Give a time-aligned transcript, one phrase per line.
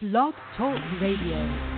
[0.00, 1.77] Blog Talk Radio.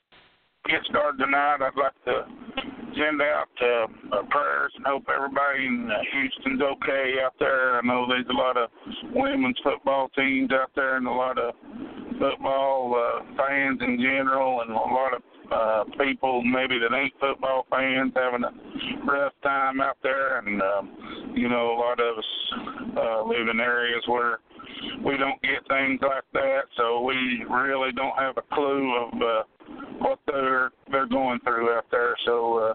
[0.69, 1.57] Get started tonight.
[1.61, 2.25] I'd like to
[2.93, 7.77] send out uh, uh, prayers and hope everybody in uh, Houston's okay out there.
[7.77, 8.69] I know there's a lot of
[9.13, 11.55] women's football teams out there and a lot of
[12.19, 17.65] football uh, fans in general and a lot of uh, people maybe that ain't football
[17.71, 20.37] fans having a rough time out there.
[20.37, 22.25] And, um, you know, a lot of us
[22.97, 24.39] uh, live in areas where
[25.03, 29.43] we don't get things like that, so we really don't have a clue of uh,
[29.99, 32.15] what they're they're going through out there.
[32.25, 32.73] So uh,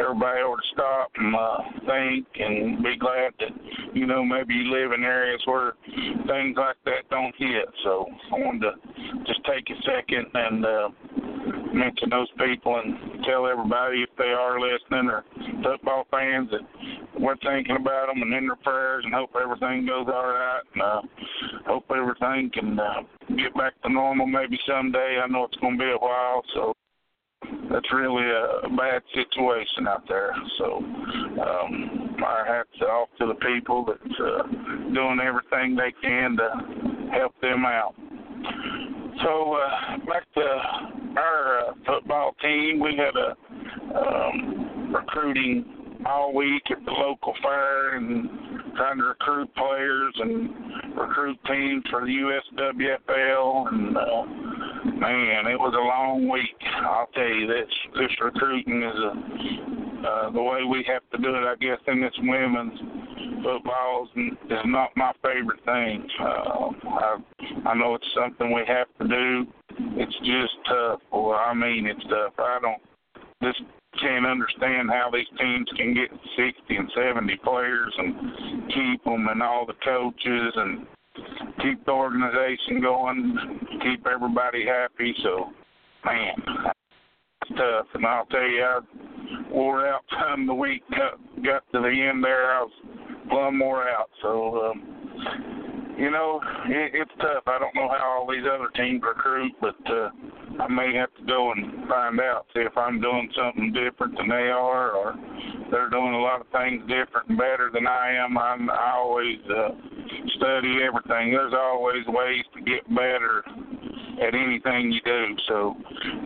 [0.00, 4.72] everybody ought to stop and uh, think and be glad that you know maybe you
[4.72, 5.72] live in areas where
[6.26, 7.66] things like that don't hit.
[7.84, 8.72] So I wanted to
[9.26, 10.88] just take a second and uh,
[11.74, 15.24] mention those people and tell everybody if they are listening or
[15.62, 16.60] football fans that
[17.18, 20.82] we're thinking about them and in their prayers and hope everything goes all right and
[20.82, 21.02] uh,
[21.66, 23.02] hope everything can uh,
[23.36, 25.20] get back to normal maybe someday.
[25.22, 26.72] I know it's going to be a while, so
[27.70, 30.34] that's really a bad situation out there.
[30.58, 34.42] So um, our hats off to the people that's uh,
[34.92, 37.94] doing everything they can to help them out.
[39.22, 40.40] So uh, back to
[41.18, 43.36] our uh, football team, we had a
[43.98, 45.64] um, recruiting
[46.06, 48.28] all week at the local fair and
[48.76, 50.50] trying to recruit players and
[50.96, 53.68] recruit teams for the USWFL.
[53.72, 54.24] And uh,
[55.00, 56.56] man, it was a long week.
[56.82, 61.34] I'll tell you, this this recruiting is a uh, the way we have to do
[61.34, 61.44] it.
[61.44, 62.78] I guess in this women's
[63.42, 66.06] football is, is not my favorite thing.
[66.20, 67.16] Uh, I
[67.66, 69.46] I know it's something we have to do.
[69.96, 71.00] It's just tough.
[71.12, 72.34] Well, I mean, it's tough.
[72.38, 72.82] I don't
[73.42, 73.62] just
[74.00, 78.14] can't understand how these teams can get 60 and 70 players and
[78.68, 80.86] keep them and all the coaches and
[81.62, 85.14] keep the organization going, keep everybody happy.
[85.22, 85.50] So,
[86.04, 86.34] man,
[87.56, 87.86] tough.
[87.94, 88.80] And I'll tell you, I
[89.50, 92.52] wore out time the week got, got to the end there.
[92.52, 92.72] I was
[93.28, 94.10] plumb wore out.
[94.22, 97.42] So, um, you know, it, it's tough.
[97.46, 100.10] I don't know how all these other teams recruit, but uh,
[100.60, 104.28] I may have to go and find out, see if I'm doing something different than
[104.28, 105.14] they are, or
[105.70, 108.38] they're doing a lot of things different and better than I am.
[108.38, 109.70] I'm, I always uh,
[110.36, 111.32] study everything.
[111.32, 113.42] There's always ways to get better
[114.20, 115.36] at anything you do.
[115.48, 115.76] So,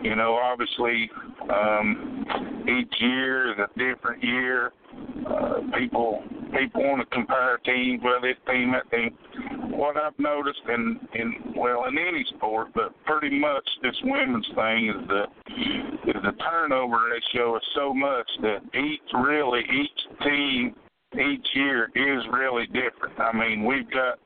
[0.01, 1.09] you know, obviously,
[1.49, 2.25] um,
[2.63, 4.71] each year is a different year.
[5.27, 6.23] Uh, people
[6.57, 9.17] people want to compare teams, well, this team, that team.
[9.71, 14.89] What I've noticed in in well in any sport, but pretty much this women's thing
[14.89, 15.23] is the
[16.09, 20.75] is the turnover ratio is so much that each really each team
[21.13, 23.19] each year is really different.
[23.19, 24.19] I mean, we've got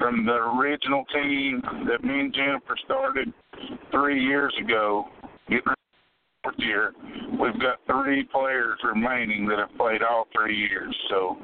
[0.00, 3.32] from the original team that me and Jennifer started
[3.92, 5.04] three years ago,
[6.42, 6.94] fourth year,
[7.32, 10.96] we've got three players remaining that have played all three years.
[11.10, 11.36] So,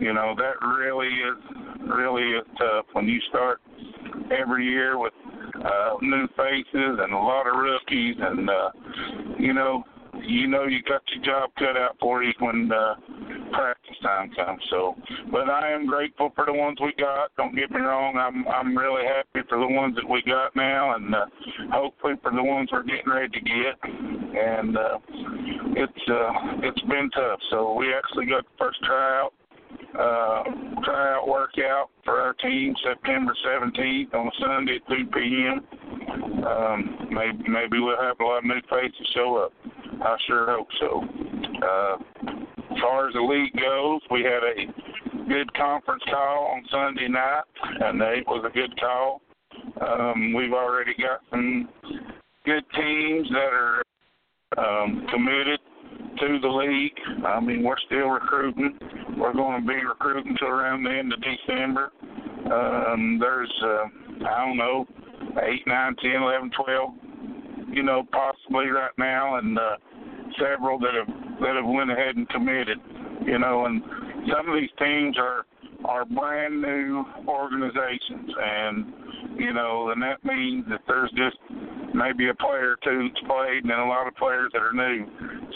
[0.00, 1.36] you know, that really is
[1.86, 3.60] really is tough when you start
[4.36, 5.12] every year with
[5.64, 8.70] uh new faces and a lot of rookies and uh
[9.38, 9.82] you know
[10.24, 12.94] you know you got your job cut out for you when uh
[13.52, 14.62] practice time comes.
[14.70, 14.94] So,
[15.30, 17.34] but I am grateful for the ones we got.
[17.36, 18.16] Don't get me wrong.
[18.16, 21.26] I'm I'm really happy for the ones that we got now, and uh,
[21.72, 23.76] hopefully for the ones we're getting ready to get.
[23.82, 24.98] And uh,
[25.76, 26.32] it's uh,
[26.62, 27.40] it's been tough.
[27.50, 29.32] So we actually got the first tryout
[29.98, 30.42] uh,
[30.84, 36.44] tryout workout for our team September 17th on Sunday at 2 p.m.
[36.46, 39.52] Um, maybe maybe we'll have a lot of new faces show up.
[40.02, 41.02] I sure hope so.
[41.66, 41.96] Uh,
[42.70, 47.42] as far as the league goes, we had a good conference call on Sunday night,
[47.80, 49.20] and it was a good call.
[49.80, 51.68] Um, we've already got some
[52.44, 53.82] good teams that are
[54.56, 55.60] um, committed
[56.20, 57.24] to the league.
[57.24, 58.78] I mean, we're still recruiting.
[59.16, 61.90] We're going to be recruiting till around the end of December.
[62.52, 63.84] Um, there's, uh,
[64.26, 64.86] I don't know,
[65.42, 66.94] eight, nine, ten, eleven, twelve,
[67.70, 69.76] you know, possibly right now, and uh,
[70.40, 72.78] several that have that have went ahead and committed.
[73.24, 73.82] You know, and
[74.32, 75.44] some of these teams are
[75.84, 78.92] are brand new organizations, and
[79.36, 81.36] you know, and that means that there's just
[81.94, 84.72] maybe a player or two that's played, and then a lot of players that are
[84.72, 85.06] new.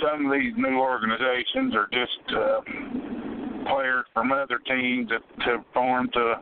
[0.02, 2.60] Some of these new organizations are just uh,
[3.68, 6.34] players from other teams that have formed to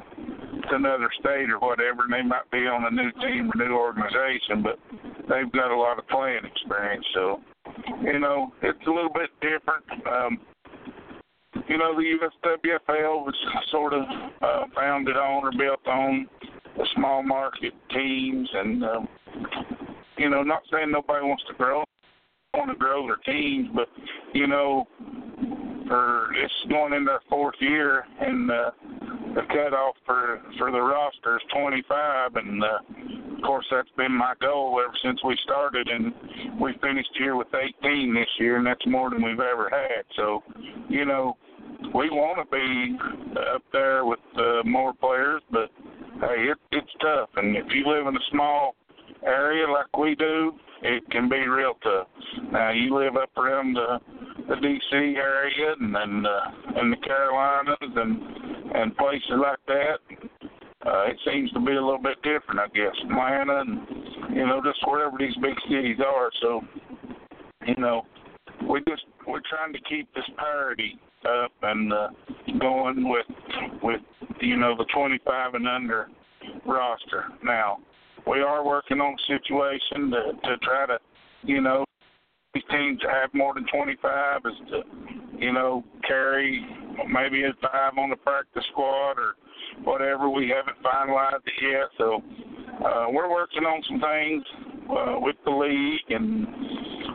[0.68, 3.74] to another state or whatever, and they might be on a new team or new
[3.74, 4.78] organization, but
[5.28, 7.04] they've got a lot of playing experience.
[7.14, 7.40] So,
[8.02, 9.84] you know, it's a little bit different.
[10.06, 10.38] Um,
[11.68, 13.34] you know, the USWFL was
[13.70, 14.02] sort of
[14.42, 16.26] uh, founded on or built on
[16.76, 19.08] the small market teams, and um,
[20.20, 21.82] you know, not saying nobody wants to grow,
[22.54, 23.88] want to grow their teams, but
[24.34, 24.86] you know,
[25.88, 28.70] for it's going into their fourth year, and uh,
[29.34, 32.66] the cutoff for for the roster is 25, and uh,
[33.34, 36.12] of course that's been my goal ever since we started, and
[36.60, 37.48] we finished here with
[37.82, 40.04] 18 this year, and that's more than we've ever had.
[40.16, 40.42] So,
[40.90, 41.38] you know,
[41.94, 42.98] we want to be
[43.54, 45.70] up there with uh, more players, but
[46.20, 47.30] hey, it, it's tough.
[47.36, 48.74] And if you live in a small
[49.24, 50.52] area like we do,
[50.82, 52.08] it can be real tough.
[52.52, 53.98] Now you live up around the
[54.48, 58.20] the DC area and then uh, in the Carolinas and
[58.74, 59.98] and places like that.
[60.86, 62.94] Uh, it seems to be a little bit different, I guess.
[63.04, 66.30] Atlanta and you know just wherever these big cities are.
[66.40, 66.62] So
[67.66, 68.06] you know
[68.68, 72.08] we just we're trying to keep this parity up and uh,
[72.58, 73.26] going with
[73.82, 74.00] with
[74.40, 76.08] you know the 25 and under
[76.66, 77.26] roster.
[77.44, 77.78] Now
[78.26, 80.98] we are working on a situation to to try to
[81.42, 81.84] you know
[82.54, 84.82] these teams have more than 25 is to
[85.38, 86.64] you know carry
[87.08, 89.34] maybe a five on the practice squad or
[89.84, 90.28] whatever.
[90.28, 92.22] We haven't finalized it yet, so
[92.84, 94.44] uh, we're working on some things
[94.90, 96.46] uh, with the league and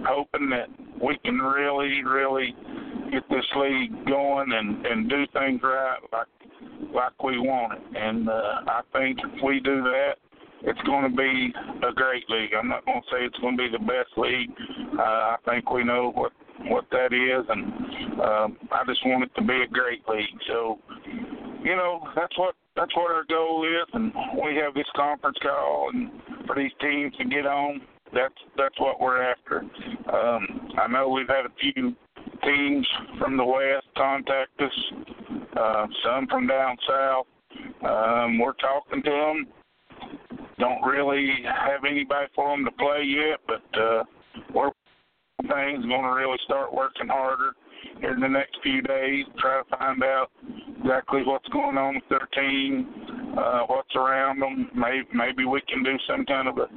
[0.07, 0.69] hoping that
[1.01, 2.55] we can really, really
[3.11, 6.27] get this league going and and do things right like
[6.93, 7.97] like we want it.
[7.97, 10.15] And uh, I think if we do that,
[10.65, 11.53] it's going to be
[11.88, 12.51] a great league.
[12.57, 14.50] I'm not going to say it's going to be the best league.
[14.97, 16.31] Uh, I think we know what
[16.67, 20.39] what that is, and um, I just want it to be a great league.
[20.47, 20.79] So,
[21.62, 24.13] you know, that's what that's what our goal is, and
[24.44, 26.09] we have this conference call, and
[26.47, 27.81] for these teams to get on,
[28.13, 29.59] that's that's what we're after.
[29.59, 31.94] Um, I know we've had a few
[32.44, 32.88] teams
[33.19, 34.71] from the west contact us,
[35.59, 37.27] uh, some from down south.
[37.83, 39.47] Um, we're talking to them.
[40.59, 44.03] Don't really have anybody for them to play yet, but uh,
[44.53, 44.71] we're
[45.41, 47.51] things going to really start working harder
[48.01, 49.25] in the next few days.
[49.37, 50.27] Try to find out
[50.79, 52.87] exactly what's going on with their team,
[53.37, 54.69] uh, what's around them.
[54.73, 56.67] Maybe maybe we can do some kind of a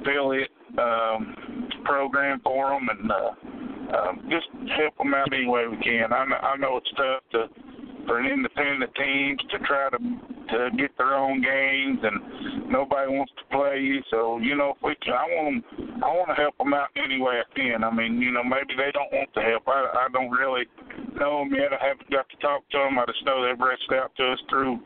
[0.00, 4.46] affiliate um, program for them and uh, uh, just
[4.76, 6.12] help them out any way we can.
[6.12, 7.46] I know, I know it's tough to
[8.06, 13.32] for an independent teams to try to to get their own games, and nobody wants
[13.36, 14.00] to play you.
[14.10, 16.88] So you know, if we can, I want them, I want to help them out
[16.96, 17.82] any way I can.
[17.82, 19.66] I mean, you know, maybe they don't want the help.
[19.66, 20.66] I I don't really
[21.18, 21.72] know them yet.
[21.72, 22.98] I haven't got to talk to them.
[22.98, 24.78] I just know they've reached out to us through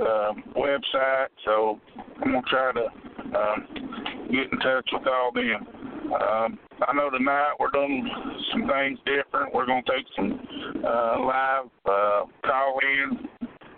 [0.00, 1.32] uh, website.
[1.44, 1.80] So
[2.22, 2.86] I'm gonna try to
[3.32, 5.87] um, get in touch with all them.
[6.08, 8.08] Um, I know tonight we're doing
[8.52, 9.52] some things different.
[9.52, 10.40] We're going to take some
[10.82, 13.28] uh, live uh, call in.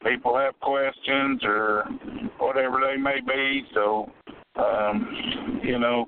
[0.04, 1.84] People have questions or
[2.38, 3.64] whatever they may be.
[3.75, 4.10] So,
[4.56, 6.06] um, you know,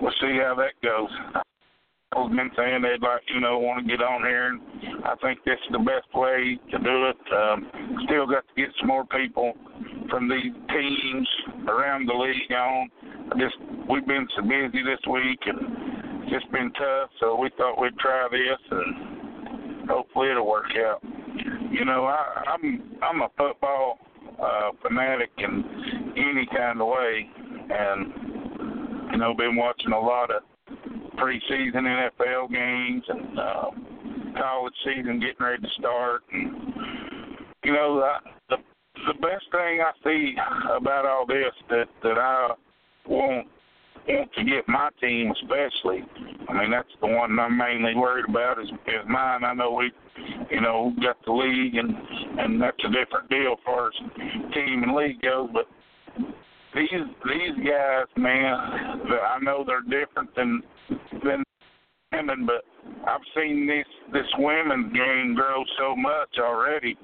[0.00, 1.10] we'll see how that goes.
[2.16, 4.60] I've been saying they'd like, you know, want to get on here, and
[5.04, 7.16] I think this is the best way to do it.
[7.32, 7.70] Um,
[8.06, 9.52] still got to get some more people
[10.10, 11.28] from these teams
[11.68, 12.88] around the league on.
[13.38, 13.56] Just
[13.88, 17.10] we've been so busy this week, and just been tough.
[17.20, 21.02] So we thought we'd try this, and hopefully it'll work out.
[21.70, 23.98] You know, I, I'm I'm a football
[24.40, 25.64] uh, fanatic in
[26.16, 27.28] any kind of way,
[27.70, 30.42] and you know, been watching a lot of
[31.16, 36.22] preseason NFL games and um, college season getting ready to start.
[36.32, 36.52] And
[37.64, 38.56] you know, the the,
[39.06, 40.34] the best thing I see
[40.76, 42.50] about all this that that I
[43.06, 43.46] want
[44.08, 46.02] to get my team especially.
[46.48, 49.44] I mean, that's the one I'm mainly worried about is is mine.
[49.44, 49.92] I know we,
[50.50, 51.94] you know, got the league and
[52.38, 53.94] and that's a different deal as far as
[54.54, 55.66] team and league goes, but
[56.74, 56.88] these
[57.24, 60.62] these guys, man, I know they're different than
[61.24, 61.44] than
[62.12, 62.64] women, but
[63.06, 66.96] I've seen this this women's game grow so much already.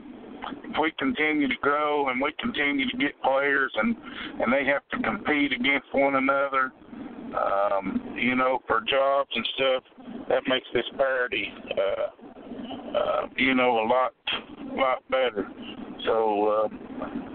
[0.65, 3.97] If we continue to grow and we continue to get players and
[4.41, 6.73] and they have to compete against one another,
[7.37, 9.83] um, you know, for jobs and stuff,
[10.29, 11.49] that makes this parity,
[11.79, 14.13] uh, uh, you know, a lot
[14.77, 15.49] lot better.
[16.05, 16.69] So.
[16.69, 16.69] Uh,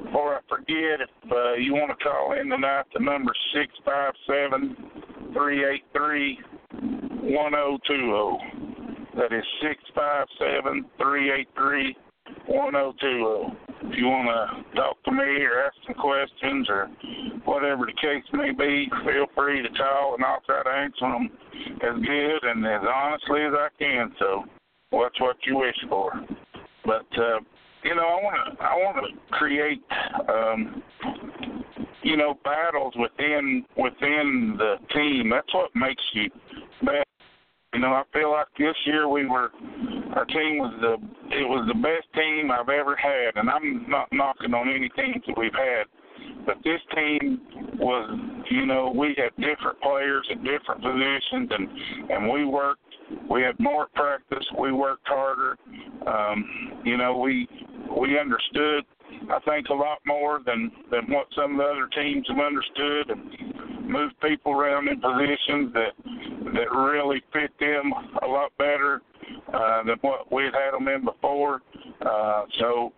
[0.10, 4.16] before I forget, if uh, you want to call in tonight, the number six five
[4.25, 4.75] seven
[5.34, 6.39] three eight three
[7.30, 8.39] 1020.
[9.16, 9.44] That is
[12.48, 13.69] 657 383 1020.
[13.81, 16.88] If you want to talk to me or ask some questions or
[17.45, 21.29] whatever the case may be, feel free to call and I'll try to answer them
[21.81, 24.13] as good and as honestly as I can.
[24.19, 24.43] So,
[24.89, 26.12] what's what you wish for?
[26.86, 27.39] But uh,
[27.83, 29.81] you know, I want to I want to create
[30.27, 30.83] um,
[32.03, 35.29] you know battles within within the team.
[35.29, 36.29] That's what makes you
[36.83, 37.03] better.
[37.74, 39.51] You know, I feel like this year we were
[40.16, 40.94] our team was the
[41.36, 45.24] it was the best team I've ever had, and I'm not knocking on any teams
[45.28, 45.86] that we've had,
[46.46, 47.42] but this team
[47.78, 52.82] was you know we had different players at different positions, and and we worked.
[53.30, 54.46] We had more practice.
[54.60, 55.58] We worked harder.
[56.06, 57.48] Um, you know, we
[57.98, 58.86] we understood
[59.32, 63.10] I think a lot more than than what some of the other teams have understood
[63.10, 65.94] and moved people around in positions that
[66.54, 67.92] that really fit them
[68.24, 69.01] a lot better
[69.53, 71.62] uh, than what we've had them in before.
[72.01, 72.93] Uh, so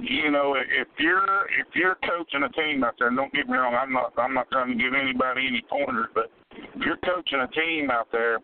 [0.00, 3.56] you know, if you're if you're coaching a team out there, and don't get me
[3.56, 7.40] wrong, I'm not I'm not trying to give anybody any pointers, but if you're coaching
[7.40, 8.38] a team out there,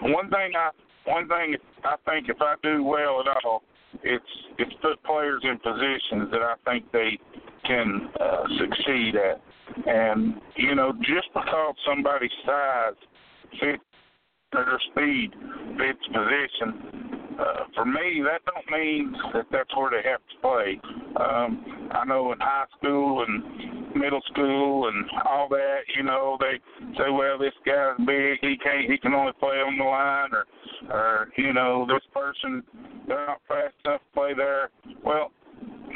[0.00, 0.70] one thing I
[1.04, 3.62] one thing I think if I do well at all
[4.02, 4.24] it's
[4.58, 7.18] it's put players in positions that I think they
[7.64, 9.40] can uh, succeed at.
[9.86, 12.94] And you know, just because somebody's size
[14.50, 15.30] fits their speed
[15.76, 20.80] fits position, uh, for me that don't mean that that's where they have to play.
[21.16, 26.58] Um, I know in high school and middle school and all that, you know, they
[26.96, 30.46] say, well, this guy's big, he can't, he can only play on the line, or
[30.90, 32.62] or you know this person
[33.06, 34.70] they're not fast enough to play there.
[35.04, 35.32] Well,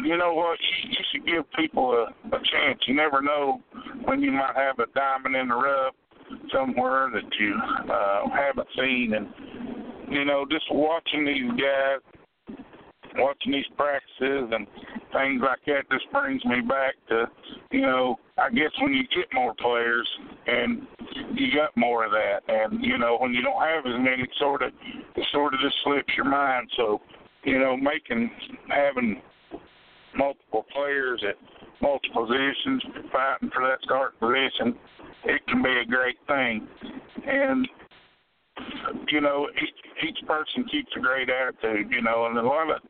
[0.03, 0.59] you know what?
[0.61, 2.81] You, you should give people a, a chance.
[2.87, 3.61] You never know
[4.05, 5.95] when you might have a diamond in the rough
[6.53, 7.55] somewhere that you
[7.93, 9.29] uh, haven't seen, and
[10.09, 12.57] you know just watching these guys,
[13.17, 14.67] watching these practices and
[15.13, 17.27] things like that just brings me back to
[17.71, 20.09] you know I guess when you get more players
[20.47, 20.87] and
[21.35, 24.63] you got more of that, and you know when you don't have as many, sort
[24.63, 24.73] of
[25.17, 26.69] it sort of just slips your mind.
[26.77, 27.01] So
[27.45, 28.31] you know making
[28.69, 29.21] having
[30.17, 31.37] multiple players at
[31.81, 34.79] multiple positions fighting for that start position,
[35.25, 36.67] it can be a great thing,
[37.27, 37.69] and
[39.09, 42.81] you know each, each person keeps a great attitude, you know, and a lot of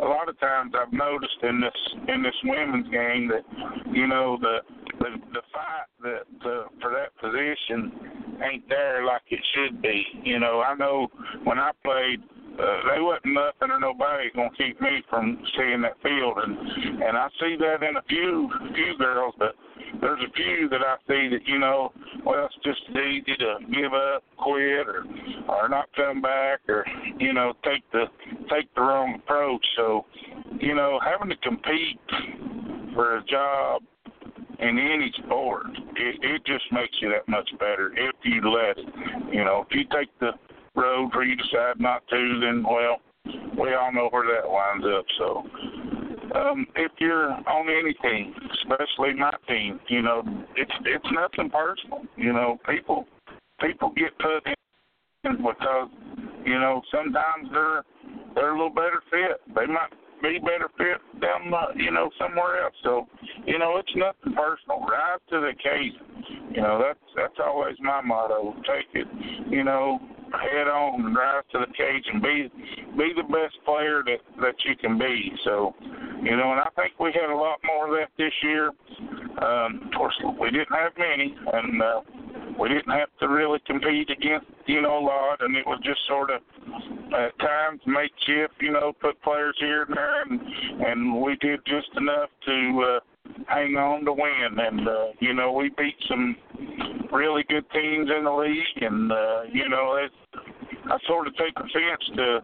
[0.00, 3.44] a lot of times I've noticed in this in this women's game that
[3.92, 4.58] you know the
[4.98, 10.04] the the fight that the for that position ain't there like it should be.
[10.24, 11.08] You know, I know
[11.44, 12.20] when I played
[12.58, 17.16] uh, they wasn't nothing or nobody gonna keep me from seeing that field, and and
[17.16, 19.54] I see that in a few few girls, but
[20.00, 21.92] there's a few that I see that you know,
[22.24, 25.04] well, it's just easy to give up, quit, or
[25.48, 26.84] or not come back, or
[27.18, 28.04] you know, take the
[28.50, 29.64] take the wrong approach.
[29.76, 30.06] So,
[30.60, 32.00] you know, having to compete
[32.94, 33.82] for a job
[34.58, 35.66] in any sport,
[35.96, 38.76] it, it just makes you that much better if you let.
[39.32, 40.32] You know, if you take the
[40.74, 43.00] road where you decide not to, then well,
[43.58, 45.04] we all know where that winds up.
[45.18, 45.44] So,
[46.34, 50.22] um, if you're on any team, especially my team, you know,
[50.56, 52.02] it's it's nothing personal.
[52.16, 53.06] You know, people
[53.60, 55.88] people get put in because
[56.44, 57.84] you know sometimes they're
[58.34, 59.40] they're a little better fit.
[59.54, 59.90] They might
[60.22, 62.74] be better fit down, uh, you know, somewhere else.
[62.82, 63.06] So,
[63.46, 64.80] you know, it's nothing personal.
[64.80, 66.50] Rise to the occasion.
[66.54, 68.54] You know, that's that's always my motto.
[68.66, 69.06] Take it,
[69.48, 69.98] you know,
[70.32, 72.50] head on and rise to the cage and be
[72.96, 75.32] be the best player that that you can be.
[75.44, 75.74] So,
[76.22, 78.68] you know, and I think we had a lot more of that this year.
[79.40, 82.00] Um, of course, we didn't have many, and uh,
[82.58, 86.00] we didn't have to really compete against you know a lot, and it was just
[86.06, 86.40] sort of
[87.14, 88.54] at times makeshift.
[88.60, 90.40] You know, put players here and there, and
[90.84, 92.96] and we did just enough to.
[92.96, 93.00] uh
[93.46, 94.58] hang on to win.
[94.58, 96.36] And uh, you know, we beat some
[97.12, 100.12] really good teams in the league, and uh, you know, it,
[100.86, 102.40] I sort of take offense to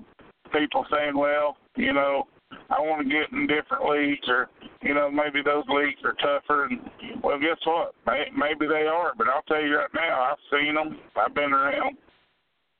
[0.53, 2.25] people saying, "Well, you know,
[2.71, 4.49] I want to get in different leagues," or
[4.83, 6.67] you know, maybe those leagues are tougher.
[6.67, 6.81] And
[7.23, 7.95] well, guess what?
[8.07, 10.99] Maybe they are, but I'll tell you right now, I've seen them.
[11.17, 11.97] I've been around.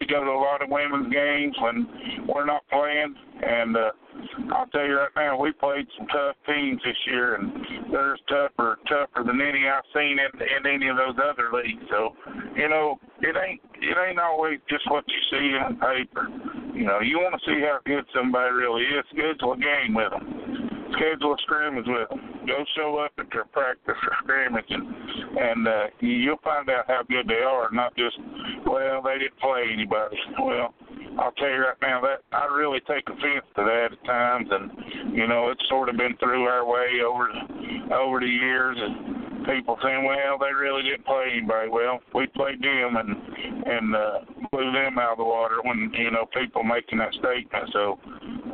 [0.07, 1.87] We go to a lot of women's games when
[2.29, 3.91] we're not playing, and uh,
[4.55, 7.53] I'll tell you right now, we played some tough teams this year, and
[7.91, 11.83] they're tougher, tougher than any I've seen in, in any of those other leagues.
[11.91, 12.15] So,
[12.55, 16.29] you know, it ain't it ain't always just what you see on paper.
[16.73, 19.05] You know, you want to see how good somebody really is.
[19.11, 22.21] Schedule a game with them schedule a scrimmage with them.
[22.47, 24.87] Go show up at their practice or scrimmage, and
[25.39, 27.71] and uh, you'll find out how good they are.
[27.73, 28.17] Not just
[28.67, 30.17] well, they didn't play anybody.
[30.41, 30.75] Well,
[31.19, 35.17] I'll tell you right now that I really take offense to that at times, and
[35.17, 37.29] you know it's sort of been through our way over
[37.93, 38.77] over the years.
[38.79, 41.71] And, people saying, well, they really didn't play anybody.
[41.71, 43.17] Well, we played them and
[43.67, 44.19] and uh,
[44.53, 47.71] blew them out of the water when you know people making that statement.
[47.73, 47.99] So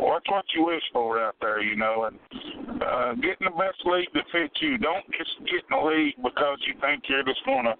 [0.02, 4.08] watch what you wish for out there, you know, and uh, getting the best league
[4.14, 4.78] that fits you.
[4.78, 7.76] Don't just get in the league because you think you're just going to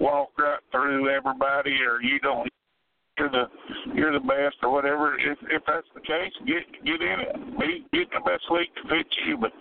[0.00, 2.48] walk right through everybody or you don't
[3.18, 3.44] you're the
[3.94, 5.16] you're the best or whatever.
[5.18, 7.58] If if that's the case, get get in it.
[7.60, 9.52] Be get the best league that fits you, but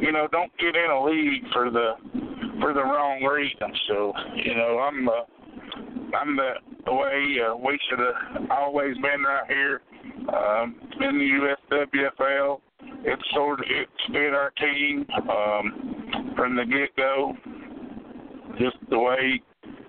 [0.00, 1.92] you know don't get in a league for the
[2.60, 3.72] for the wrong reason.
[3.88, 5.12] So you know I'm uh,
[6.16, 6.52] I'm the,
[6.86, 9.82] the way uh, we should have always been right here
[10.28, 12.60] um, in the USWFL.
[13.04, 17.34] It's sort of it's been our team um, from the get go.
[18.58, 19.40] Just the way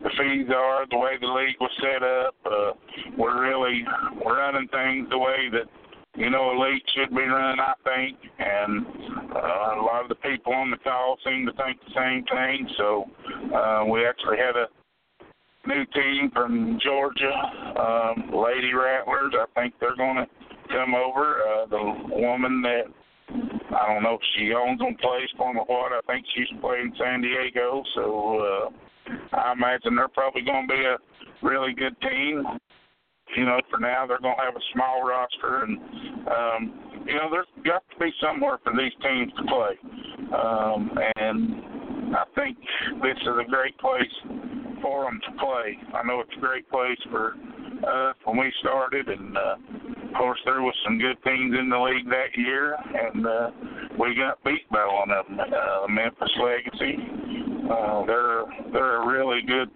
[0.03, 2.35] the fees are, the way the league was set up.
[2.45, 2.73] Uh,
[3.17, 3.83] we're really
[4.23, 5.65] we're running things the way that
[6.15, 8.85] you know elite should be run, I think, and
[9.35, 12.69] uh, a lot of the people on the call seem to think the same thing.
[12.77, 13.09] So
[13.55, 14.67] uh, we actually had a
[15.65, 17.33] new team from Georgia,
[17.79, 19.33] um, Lady Rattlers.
[19.33, 20.27] I think they're going to
[20.69, 21.41] come over.
[21.41, 22.83] Uh, the woman that
[23.29, 25.91] I don't know if she owns them place for them or what.
[25.91, 27.83] I think she's playing San Diego.
[27.95, 30.97] So uh, I imagine they're probably going to be a
[31.41, 32.43] really good team.
[33.37, 35.77] You know, for now they're going to have a small roster, and
[36.27, 39.75] um, you know there's got to be somewhere for these teams to play.
[40.37, 42.57] Um, and I think
[43.01, 44.11] this is a great place
[44.83, 45.77] for them to play.
[45.95, 47.35] I know it's a great place for
[47.87, 49.55] us when we started, and uh,
[50.07, 53.49] of course there was some good teams in the league that year, and uh,
[53.99, 56.97] we got beat by one of them, uh, Memphis Legacy.
[57.71, 58.43] Uh, they're
[58.73, 59.69] they're a really good,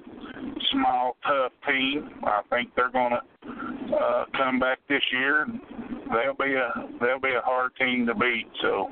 [0.72, 2.10] small, tough team.
[2.24, 5.48] I think they're going to uh, come back this year.
[6.12, 8.48] They'll be a they'll be a hard team to beat.
[8.62, 8.89] So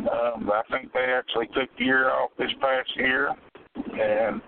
[0.00, 3.34] um, I think they actually took the year off this past year,
[3.74, 4.40] and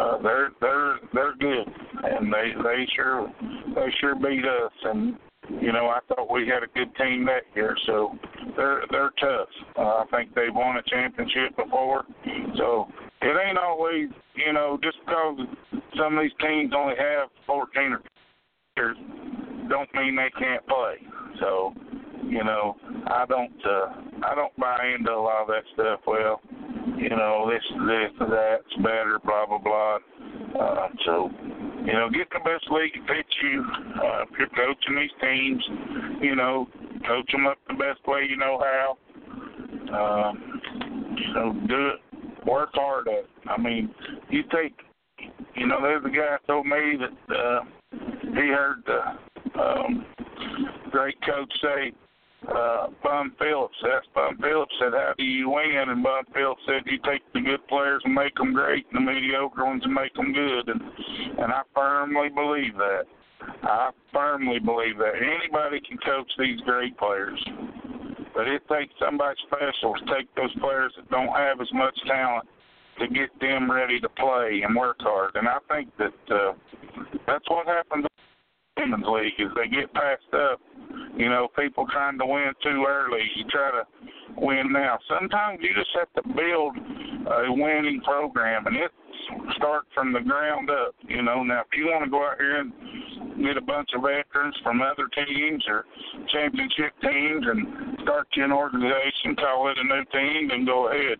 [0.00, 1.66] uh, they're they're they're good,
[2.04, 3.32] and they they sure
[3.74, 4.72] they sure beat us.
[4.84, 5.16] And
[5.60, 8.16] you know, I thought we had a good team that year, so
[8.56, 9.48] they're they're tough.
[9.76, 12.04] Uh, I think they've won a championship before,
[12.56, 12.88] so
[13.22, 15.40] it ain't always, you know, just because
[15.96, 17.92] some of these teams only have 14
[18.76, 18.94] or
[19.68, 20.96] don't mean they can't play.
[21.40, 21.72] So,
[22.28, 26.00] you know, I don't, uh, I don't buy into a lot of that stuff.
[26.06, 26.40] Well,
[26.96, 29.98] you know, this, this, that's better, blah blah blah.
[30.60, 31.30] Uh, so,
[31.84, 33.64] you know, get the best league that fits you.
[33.96, 35.62] Uh, if you're coaching these teams,
[36.22, 36.66] you know,
[37.06, 38.96] coach them up the best way you know how.
[39.92, 40.60] Um,
[41.34, 42.00] so do it
[42.46, 43.30] work hard at it.
[43.48, 43.94] I mean,
[44.30, 44.74] you take,
[45.54, 47.60] you know, there's a guy told me that uh,
[47.90, 50.04] he heard the um,
[50.90, 51.92] great coach say,
[52.54, 56.82] uh, Bum Phillips asked Bum Phillips said, "How do you win?" And Bum Phillips said,
[56.86, 60.14] "You take the good players and make them great, and the mediocre ones and make
[60.14, 60.80] them good." And
[61.38, 63.04] and I firmly believe that.
[63.62, 67.42] I firmly believe that anybody can coach these great players.
[68.34, 72.48] But it takes somebody special to take those players that don't have as much talent
[72.98, 75.32] to get them ready to play and work hard.
[75.34, 76.52] And I think that uh,
[77.26, 78.06] that's what happens
[78.76, 80.60] in the women's league is they get passed up.
[81.16, 83.22] You know, people trying to win too early.
[83.36, 83.84] You try to
[84.36, 84.98] win now.
[85.08, 88.90] Sometimes you just have to build a winning program, and it
[89.56, 90.94] start from the ground up.
[91.08, 92.72] You know, now if you want to go out here and
[93.42, 95.84] get a bunch of veterans from other teams or
[96.32, 101.18] championship teams and start your organization, call it a new team, then go ahead.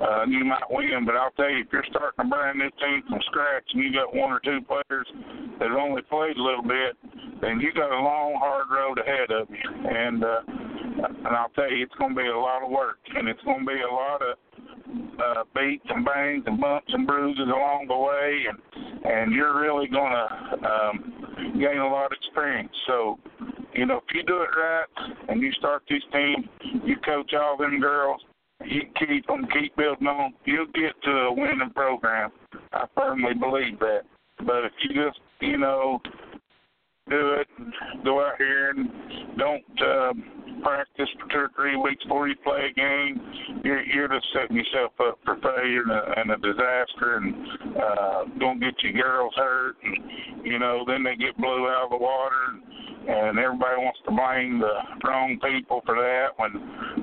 [0.00, 3.02] Uh, you might win, but I'll tell you, if you're starting a brand new team
[3.08, 5.06] from scratch and you got one or two players
[5.60, 6.96] that have only played a little bit,
[7.40, 9.88] then you got a long, hard road ahead of you.
[9.88, 10.40] And uh,
[11.04, 13.60] and I'll tell you, it's going to be a lot of work, and it's going
[13.60, 14.36] to be a lot of
[15.18, 18.58] uh, beats and bangs and bumps and bruises along the way, and
[19.04, 22.72] and you're really going to um, gain a lot of experience.
[22.86, 23.18] So,
[23.74, 24.86] you know, if you do it right
[25.28, 26.46] and you start these teams,
[26.84, 28.22] you coach all them girls,
[28.64, 32.30] you keep them, keep building on, you'll get to a winning program.
[32.72, 34.02] I firmly believe that.
[34.38, 36.00] But if you just, you know,
[37.08, 37.72] do it, and
[38.04, 38.88] go out here and
[39.38, 40.12] don't uh,
[40.62, 43.20] practice for two or three weeks before you play a game,
[43.62, 47.34] you're, you're just setting yourself up for failure and a, and a disaster, and
[47.76, 51.90] uh, gonna get your girls hurt, and you know then they get blew out of
[51.90, 52.34] the water.
[52.52, 52.62] And,
[53.06, 56.56] and everybody wants to blame the wrong people for that when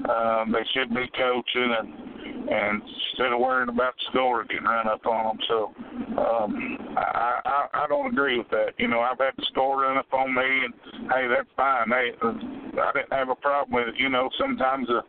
[0.09, 2.10] um, they should be coaching and
[2.49, 5.39] and instead of worrying about the score getting run up on them.
[5.47, 5.73] So
[6.17, 8.73] um, I, I I don't agree with that.
[8.77, 10.73] You know, I've had the score run up on me, and
[11.11, 11.89] hey, that's fine.
[11.89, 13.99] Hey, I didn't have a problem with it.
[13.99, 15.03] You know, sometimes a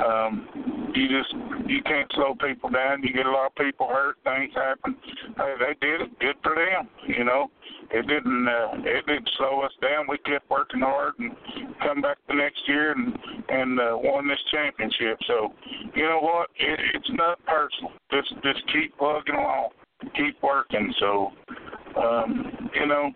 [0.00, 1.34] um, you just
[1.66, 3.02] you can't slow people down.
[3.02, 4.16] You get a lot of people hurt.
[4.24, 4.96] Things happen.
[5.36, 6.18] Hey, they did it.
[6.18, 6.88] Good for them.
[7.06, 7.50] You know,
[7.90, 10.06] it didn't uh, it didn't slow us down.
[10.08, 11.32] We kept working hard and
[11.82, 13.16] come back the next year and
[13.48, 15.18] and uh, won this championship.
[15.26, 15.52] So
[15.94, 16.48] you know what?
[16.58, 17.92] It, it's not personal.
[18.10, 19.70] Just just keep plugging along,
[20.14, 20.92] keep working.
[21.00, 21.30] So
[21.96, 23.10] um, you know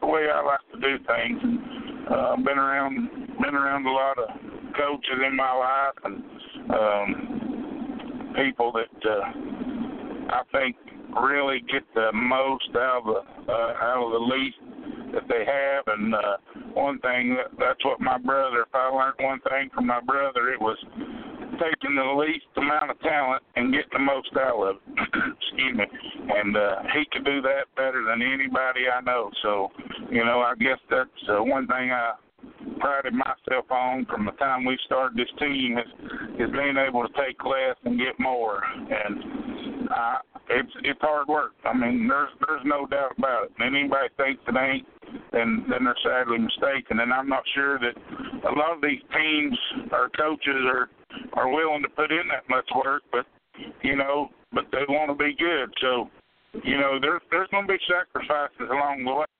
[0.00, 1.40] the way I like to do things.
[2.10, 3.08] Uh, I've been around
[3.40, 4.28] been around a lot of
[4.76, 6.22] coaches in my life and
[6.70, 10.76] um, people that uh, I think
[11.20, 13.14] really get the most out of
[13.46, 14.56] the uh, out of the least
[15.12, 15.84] that they have.
[15.86, 16.36] And uh,
[16.74, 18.62] one thing that, that's what my brother.
[18.62, 20.78] If I learned one thing from my brother, it was
[21.60, 24.82] taking the least amount of talent and getting the most out of it.
[25.52, 25.84] Excuse me.
[26.28, 29.30] And uh, he could do that better than anybody I know.
[29.42, 29.70] So,
[30.10, 32.14] you know, I guess that's uh, one thing I
[32.78, 35.86] prided myself on from the time we started this team is
[36.38, 38.62] is being able to take less and get more.
[38.64, 40.18] And I,
[40.50, 41.52] it's it's hard work.
[41.64, 43.52] I mean, there's there's no doubt about it.
[43.58, 44.86] And anybody thinks it ain't,
[45.32, 47.00] then then they're sadly mistaken.
[47.00, 47.94] And I'm not sure that
[48.48, 49.58] a lot of these teams
[49.92, 50.88] or coaches are
[51.34, 53.26] are willing to put in that much work, but
[53.82, 55.72] you know, but they want to be good.
[55.80, 56.08] So,
[56.64, 59.31] you know, there's there's going to be sacrifices along the way.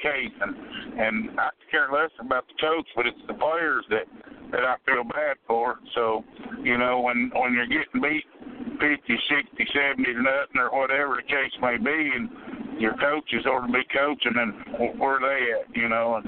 [0.00, 0.54] Case, and
[0.98, 4.08] and I care less about the coach, but it's the players that
[4.50, 5.78] that I feel bad for.
[5.94, 6.24] So,
[6.62, 8.24] you know, when when you're getting beat
[8.80, 13.66] fifty, sixty, seventy to nothing, or whatever the case may be, and your coaches ought
[13.66, 15.76] to be coaching, and where are they at?
[15.76, 16.26] You know, and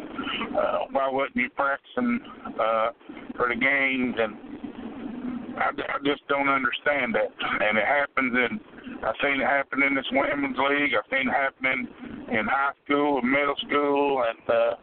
[0.54, 2.20] uh, why wasn't you practicing
[2.60, 2.90] uh,
[3.36, 4.16] for the games?
[4.20, 7.32] And I, I just don't understand that.
[7.40, 8.60] And it happens in.
[9.04, 10.92] I've seen it happen in this women's league.
[10.94, 11.88] I've seen it happening
[12.30, 14.74] in high school and middle school, and uh,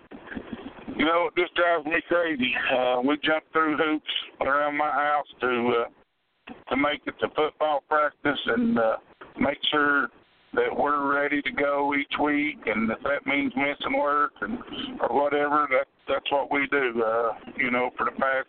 [0.98, 2.54] you know, it just drives me crazy.
[2.76, 7.84] Uh, we jump through hoops around my house to uh, to make it to football
[7.88, 8.98] practice and uh,
[9.40, 10.10] make sure
[10.54, 14.58] that we're ready to go each week, and if that means missing work and
[15.00, 17.04] or whatever, that that's what we do.
[17.06, 18.48] Uh, you know, for the past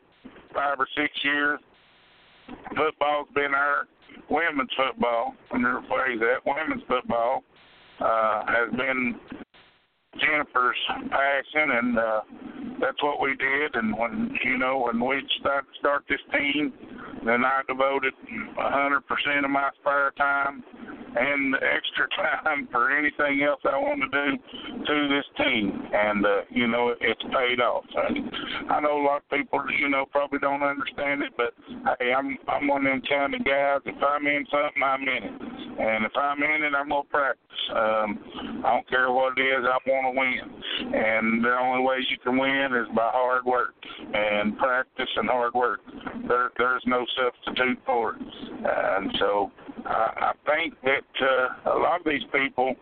[0.55, 1.61] five or six years,
[2.77, 3.87] football's been our
[4.29, 5.35] women's football.
[5.51, 7.43] Going to phrase that women's football
[8.01, 9.19] uh, has been
[10.19, 10.77] Jennifer's
[11.11, 12.21] passion, and uh,
[12.81, 13.75] that's what we did.
[13.75, 16.73] And when you know when we started start this team,
[17.25, 18.15] then I devoted
[18.57, 20.65] hundred percent of my spare time
[21.17, 25.83] and extra time for anything else I want to do to this team.
[25.93, 27.85] And uh, you know, it's paid off.
[27.95, 28.31] And
[28.71, 31.55] I know a lot of people, you know, probably don't understand it, but
[31.99, 33.81] hey, I'm I'm one of them kind of guys.
[33.85, 35.61] If I'm in something, I'm in it.
[35.81, 37.41] And if I'm in it, I'm gonna practice.
[37.71, 39.65] Um, I don't care what it is.
[39.65, 40.95] I want to win.
[40.95, 43.75] And the only way you can win is by hard work
[44.13, 45.81] and practice and hard work.
[46.29, 48.21] There, there's no substitute for it.
[48.21, 49.51] And so
[49.87, 52.75] I, I think that uh, a lot of these people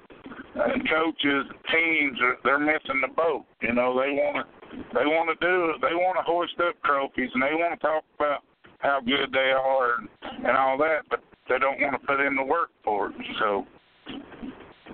[0.54, 3.44] and coaches, teams, are, they're missing the boat.
[3.62, 7.30] You know, they want to they want to do they want to hoist up trophies
[7.32, 8.42] and they want to talk about
[8.78, 10.08] how good they are and,
[10.46, 13.14] and all that, but they don't want to put in the work for it.
[13.40, 13.66] So,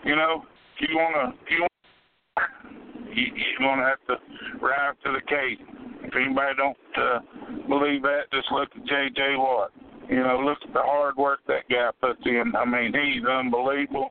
[0.05, 0.45] you know,
[0.81, 1.73] if you want to, you want,
[3.15, 5.67] you, you're going to have to rise to the occasion.
[6.03, 7.21] If anybody don't uh,
[7.69, 9.37] believe that, just look at J.J.
[9.37, 9.71] Watt.
[10.09, 12.53] You know, look at the hard work that guy puts in.
[12.57, 14.11] I mean, he's unbelievable.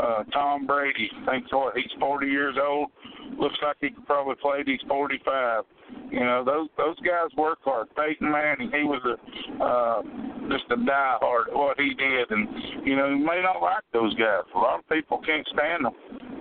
[0.00, 2.90] Uh, Tom Brady, thinks what he's 40 years old.
[3.38, 4.62] Looks like he could probably play.
[4.64, 5.64] He's 45.
[6.10, 7.88] You know, those those guys work hard.
[7.96, 10.02] Peyton Manning, he was a uh,
[10.50, 12.48] just a diehard at what he did, and
[12.86, 14.42] you know, you may not like those guys.
[14.54, 15.92] A lot of people can't stand them,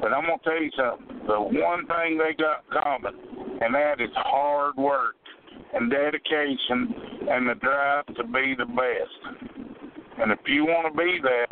[0.01, 1.27] but I'm gonna tell you something.
[1.27, 3.15] The one thing they got common,
[3.61, 5.15] and that is hard work
[5.73, 6.93] and dedication
[7.29, 9.43] and the drive to be the best.
[10.19, 11.47] And if you want to be that,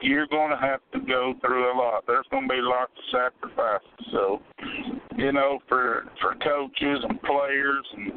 [0.00, 2.04] you're going to have to go through a lot.
[2.06, 3.88] There's going to be lots of sacrifices.
[4.10, 4.40] So,
[5.16, 8.12] you know, for for coaches and players and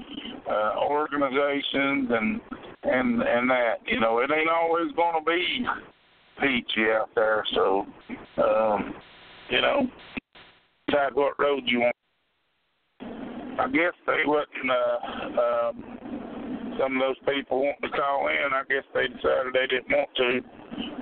[0.49, 2.41] uh, organizations and
[2.83, 3.75] and and that.
[3.85, 5.65] You know, it ain't always going to be
[6.39, 7.43] peachy out there.
[7.53, 7.85] So,
[8.37, 8.95] um,
[9.49, 9.87] you know,
[10.87, 11.95] decide what road you want.
[13.59, 14.69] I guess they wouldn't.
[14.69, 16.05] Uh, um,
[16.79, 18.53] some of those people want to call in.
[18.53, 20.41] I guess they decided they didn't want to.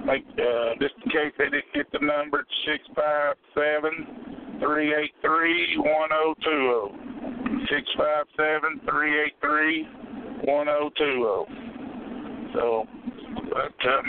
[0.06, 5.14] Like, uh, just in case they didn't get the number, six five seven three eight
[5.22, 6.92] three one zero two zero.
[7.70, 9.88] Six five seven three eight three
[10.44, 11.46] one zero two zero.
[12.54, 12.86] So,
[13.50, 14.02] but uh,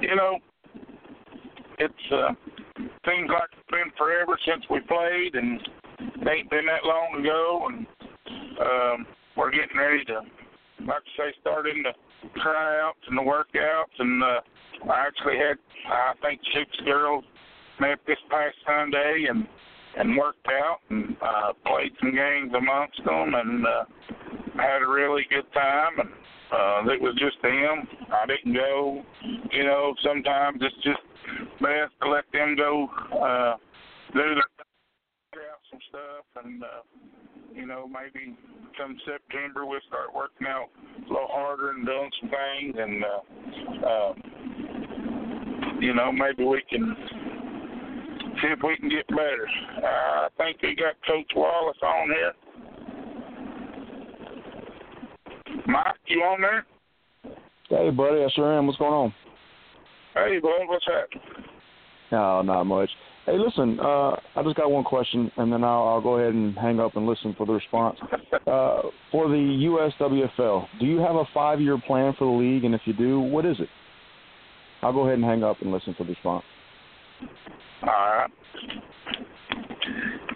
[0.00, 0.38] you know,
[1.78, 2.32] it's uh,
[3.06, 5.60] seems like it's been forever since we played, and
[6.00, 7.86] it ain't been that long ago, and
[8.60, 10.20] um, we're getting ready to,
[10.86, 11.92] like I say, start in the
[12.40, 14.40] tryouts and the workouts, and uh,
[14.90, 15.56] I actually had,
[15.90, 17.24] I think, six girls
[17.80, 19.46] met this past Sunday, and
[19.96, 23.84] and worked out and uh, played some games amongst them, and uh,
[24.56, 26.10] had a really good time, and
[26.52, 27.88] uh, it was just them.
[28.12, 29.02] I didn't go.
[29.50, 31.00] You know, sometimes it's just
[31.60, 33.56] best to let them go uh,
[34.12, 34.59] do their
[35.70, 36.82] some stuff, and uh,
[37.54, 38.36] you know maybe
[38.76, 43.86] come September we'll start working out a little harder and doing some things, and uh,
[43.86, 44.14] uh,
[45.80, 46.96] you know maybe we can
[48.42, 49.48] see if we can get better.
[49.78, 52.32] Uh, I think we got Coach Wallace on here.
[55.66, 56.66] Mike, you on there?
[57.68, 58.66] Hey, buddy, I sure am.
[58.66, 59.14] What's going on?
[60.14, 61.22] Hey, bud, what's happening?
[62.10, 62.90] No, not much.
[63.30, 66.58] Hey, listen, uh, I just got one question, and then I'll, I'll go ahead and
[66.58, 67.96] hang up and listen for the response.
[68.44, 72.64] Uh, for the USWFL, do you have a five-year plan for the league?
[72.64, 73.68] And if you do, what is it?
[74.82, 76.44] I'll go ahead and hang up and listen for the response.
[77.84, 78.30] All right.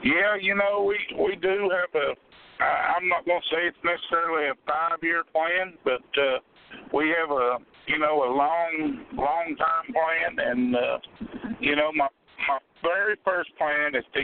[0.04, 2.62] Yeah, you know, we we do have a.
[2.62, 6.38] I, I'm not going to say it's necessarily a five-year plan, but uh,
[6.96, 7.56] we have a
[7.88, 10.98] you know a long long term plan, and uh,
[11.58, 12.06] you know my
[12.46, 14.20] my very first plan is to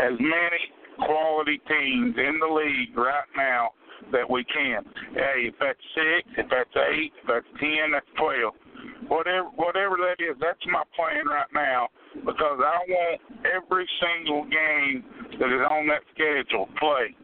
[0.00, 0.62] as many
[1.04, 3.70] quality teams in the league right now
[4.12, 4.82] that we can.
[5.14, 8.54] Hey, if that's six, if that's eight, if that's ten, that's twelve.
[9.08, 15.04] Whatever whatever that is, that's my plan right now because I want every single game
[15.38, 17.14] that is on that schedule play.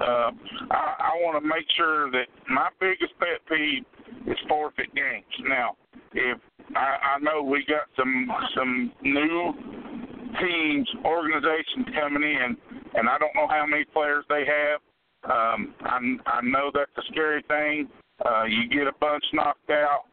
[0.00, 0.30] Uh,
[0.70, 3.84] I, I want to make sure that my biggest pet peeve
[4.26, 5.24] is forfeit games.
[5.48, 5.76] Now,
[6.12, 6.38] if
[6.76, 9.52] I, I know we got some some new
[10.40, 12.56] teams, organizations coming in,
[12.94, 14.80] and I don't know how many players they have.
[15.24, 17.88] Um, I, I know that's a scary thing.
[18.24, 20.04] Uh, you get a bunch knocked out.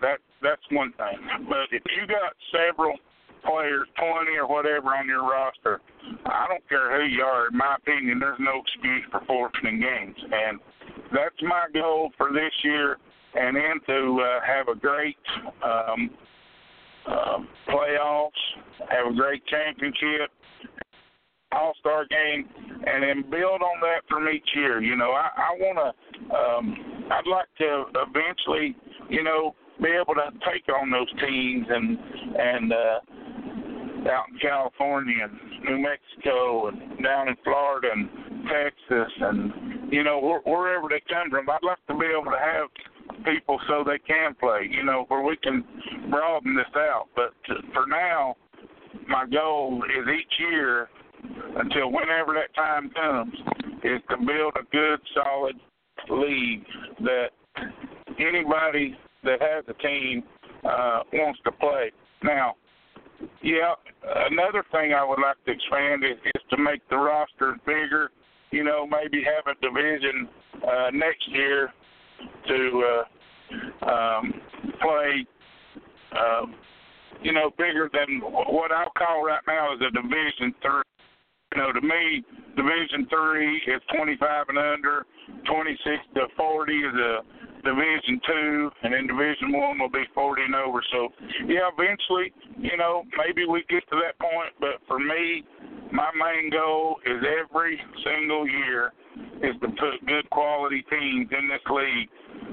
[0.00, 1.46] That that's one thing.
[1.48, 2.94] But if you got several
[3.44, 5.80] players, 20 or whatever on your roster,
[6.26, 7.48] I don't care who you are.
[7.48, 10.60] In my opinion, there's no excuse for forfeiting games, and
[11.12, 12.98] that's my goal for this year,
[13.34, 15.16] and then to uh, have a great
[15.62, 16.10] um,
[17.06, 18.30] uh, playoffs,
[18.88, 20.30] have a great championship,
[21.52, 22.48] all star game,
[22.86, 24.80] and then build on that from each year.
[24.80, 26.34] You know, I, I want to.
[26.34, 28.76] Um, I'd like to eventually,
[29.08, 31.98] you know, be able to take on those teams and
[32.38, 38.08] and uh, out in California and New Mexico and down in Florida and
[38.48, 41.48] Texas and you know wh- wherever they come from.
[41.50, 42.68] I'd like to be able to have
[43.24, 44.68] people so they can play.
[44.70, 45.64] You know where we can
[46.10, 47.06] broaden this out.
[47.14, 47.32] But
[47.72, 48.36] for now,
[49.08, 50.88] my goal is each year
[51.56, 53.34] until whenever that time comes
[53.84, 55.56] is to build a good solid
[56.08, 56.64] league
[57.00, 57.28] that
[58.18, 60.22] anybody that has a team
[60.64, 61.90] uh, wants to play.
[62.22, 62.54] Now,
[63.42, 63.74] yeah,
[64.30, 68.10] another thing I would like to expand is, is to make the rosters bigger.
[68.50, 70.28] You know, maybe have a division
[70.66, 71.72] uh, next year
[72.48, 73.04] to
[73.84, 74.32] uh, um,
[74.80, 75.26] play.
[76.12, 76.54] Um,
[77.22, 80.82] you know, bigger than what I'll call right now is a Division Three.
[81.54, 82.24] You know, to me,
[82.56, 85.06] Division Three is 25 and under.
[85.46, 87.18] 26 to 40 is a
[87.62, 90.82] Division Two, and then Division One will be 40 and over.
[90.92, 91.08] So,
[91.46, 94.52] yeah, eventually, you know, maybe we get to that point.
[94.58, 95.44] But for me,
[95.92, 98.92] my main goal is every single year
[99.42, 102.08] is to put good quality teams in this league,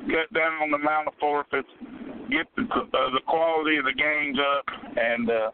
[0.08, 1.68] cut down on the amount of forfeits,
[2.30, 5.52] get the uh, the quality of the games up, and uh,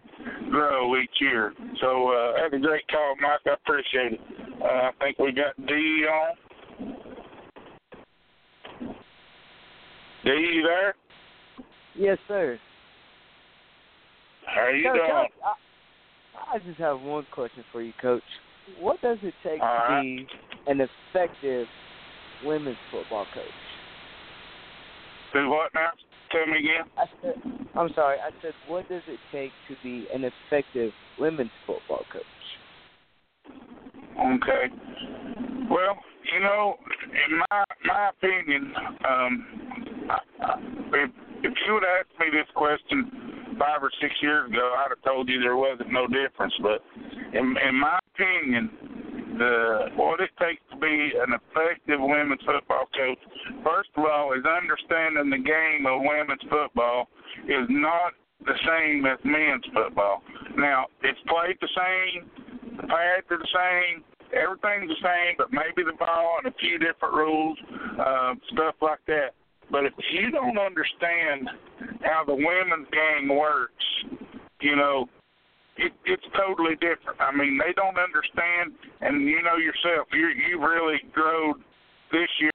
[0.49, 1.53] grow each year.
[1.81, 3.39] So uh, that's a great call, Mike.
[3.47, 4.21] I appreciate it.
[4.61, 6.35] Uh, I think we got D on.
[10.23, 10.95] D, you there?
[11.95, 12.57] Yes, sir.
[14.45, 15.27] How you Coach, doing?
[15.43, 18.23] I, I just have one question for you, Coach.
[18.79, 20.03] What does it take All to right.
[20.03, 20.27] be
[20.67, 21.67] an effective
[22.45, 23.43] women's football coach?
[25.33, 25.89] Do what now?
[26.31, 26.85] Tell me again.
[26.97, 28.17] I said, I'm sorry.
[28.19, 32.23] I said, what does it take to be an effective women's football coach?
[34.19, 34.73] Okay.
[35.69, 35.97] Well,
[36.33, 38.73] you know, in my my opinion,
[39.07, 39.45] um,
[40.09, 40.59] I, I,
[40.93, 41.11] if
[41.43, 45.29] if you would asked me this question five or six years ago, I'd have told
[45.29, 46.53] you there wasn't no difference.
[46.61, 46.81] But
[47.33, 48.69] in in my opinion,
[49.37, 53.17] the what it takes to be an effective women's football coach,
[53.63, 57.09] first of all, is understanding the game of women's football
[57.45, 58.13] is not
[58.45, 60.21] the same as men's football.
[60.57, 62.29] Now, it's played the same,
[62.77, 66.77] the pads are the same, everything's the same, but maybe the ball and a few
[66.77, 67.57] different rules,
[67.99, 69.33] uh, stuff like that.
[69.71, 71.49] But if you don't understand
[72.01, 73.85] how the women's game works,
[74.61, 75.07] you know,
[75.77, 77.19] it, it's totally different.
[77.19, 81.63] I mean, they don't understand, and you know yourself, you you really grown
[82.11, 82.51] this year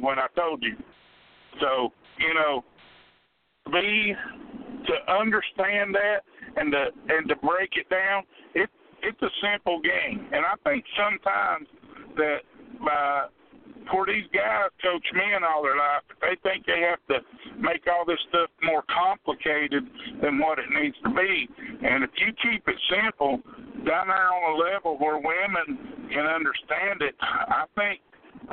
[0.00, 0.76] when I told you.
[1.60, 2.64] So you know,
[3.72, 4.14] be
[4.86, 6.20] to understand that
[6.56, 8.22] and to and to break it down.
[8.54, 8.70] It
[9.02, 11.66] it's a simple game, and I think sometimes
[12.16, 12.38] that
[12.84, 13.26] by
[13.90, 17.24] for these guys coach men all their life, they think they have to
[17.58, 19.84] make all this stuff more complicated
[20.22, 21.48] than what it needs to be.
[21.82, 23.40] And if you keep it simple
[23.86, 28.00] down there on a level where women can understand it, I think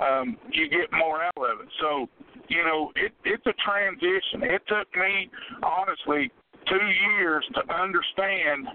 [0.01, 1.69] um, you get more out of it.
[1.81, 2.07] So,
[2.47, 4.43] you know, it, it's a transition.
[4.43, 5.29] It took me,
[5.61, 6.31] honestly,
[6.67, 6.85] two
[7.17, 8.67] years to understand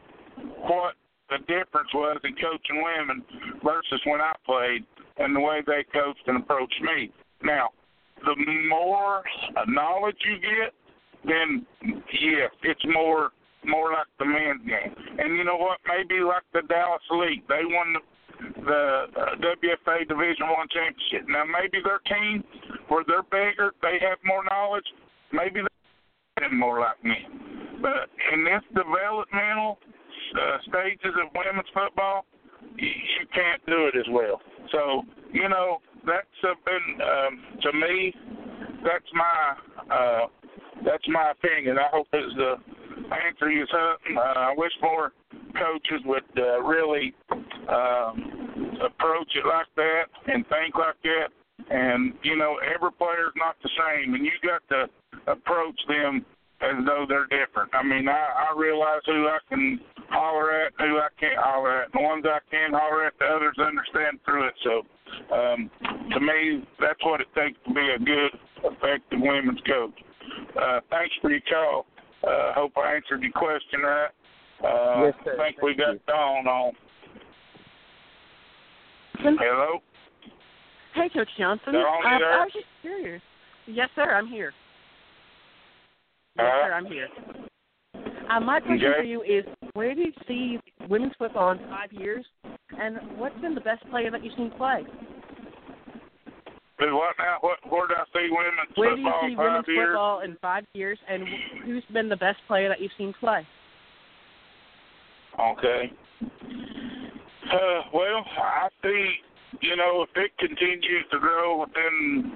[0.63, 0.95] what
[1.31, 3.25] the difference was in coaching women
[3.65, 4.85] versus when I played
[5.19, 7.11] and the way they coached and approached me.
[7.43, 7.71] Now,
[8.25, 8.35] the
[8.69, 9.23] more
[9.67, 10.73] knowledge you get,
[11.25, 11.67] then
[12.21, 13.31] yes, it's more
[13.65, 14.95] more like the men's game.
[15.19, 15.79] And you know what?
[15.89, 18.01] Maybe like the Dallas Elite, they won the
[18.67, 21.29] the uh, WFA Division One championship.
[21.29, 22.45] Now maybe their team,
[22.89, 24.85] where they're bigger, they have more knowledge.
[25.33, 25.61] Maybe
[26.37, 27.17] they're more like me.
[27.81, 29.79] But in this developmental
[30.35, 32.25] uh, stages of women's football,
[32.77, 34.41] you, you can't do it as well.
[34.73, 36.27] So you know that's
[36.65, 38.15] been um, to me.
[38.85, 40.27] That's my uh,
[40.85, 41.79] that's my opinion.
[41.79, 42.55] I hope it's the
[43.27, 44.17] answer you something.
[44.17, 45.13] Uh, I wish more
[45.55, 47.15] coaches would uh, really
[47.69, 51.29] um, approach it like that and think like that.
[51.71, 56.25] And you know, every player's not the same, and you got to approach them
[56.61, 57.71] as though they're different.
[57.75, 61.93] I mean, I, I realize who I can holler at, who I can't holler at.
[61.93, 64.55] The ones I can holler at, the others understand through it.
[64.63, 64.83] So,
[65.35, 65.71] um,
[66.13, 68.31] to me, that's what it takes to be a good,
[68.65, 69.99] effective women's coach.
[70.61, 71.87] Uh, thanks for your call.
[72.23, 74.09] Uh, hope I answered your question right.
[74.65, 75.35] Uh, yes, sir.
[75.35, 76.01] I think Thank we got you.
[76.07, 76.73] Dawn on.
[79.19, 79.81] Hello?
[80.95, 81.73] Hey, Coach Johnson.
[81.73, 82.41] They're on there?
[82.41, 83.23] I was just curious.
[83.67, 84.15] Yes, sir.
[84.15, 84.53] I'm here.
[86.37, 86.67] Yes, Uh-huh.
[86.67, 86.73] sir.
[86.73, 87.09] I'm here.
[88.29, 88.99] Uh, my question Okay.
[89.01, 89.45] for you is,
[89.75, 92.27] where do you see women's football in five years,
[92.79, 94.85] and what's been the best player that you've seen play?
[96.81, 97.39] Do what now?
[97.41, 99.89] What, where do I see women's Where do you see in five women's years?
[99.89, 101.25] football in five years, and
[101.65, 103.47] who's been the best player that you've seen play?
[105.39, 105.93] Okay.
[107.53, 109.15] Uh, well, I see,
[109.61, 112.33] you know, if it continues to grow within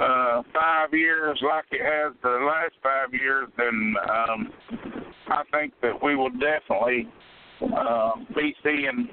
[0.00, 4.52] uh, five years like it has the last five years, then um,
[5.28, 7.08] I think that we will definitely
[7.62, 9.08] uh, be seeing.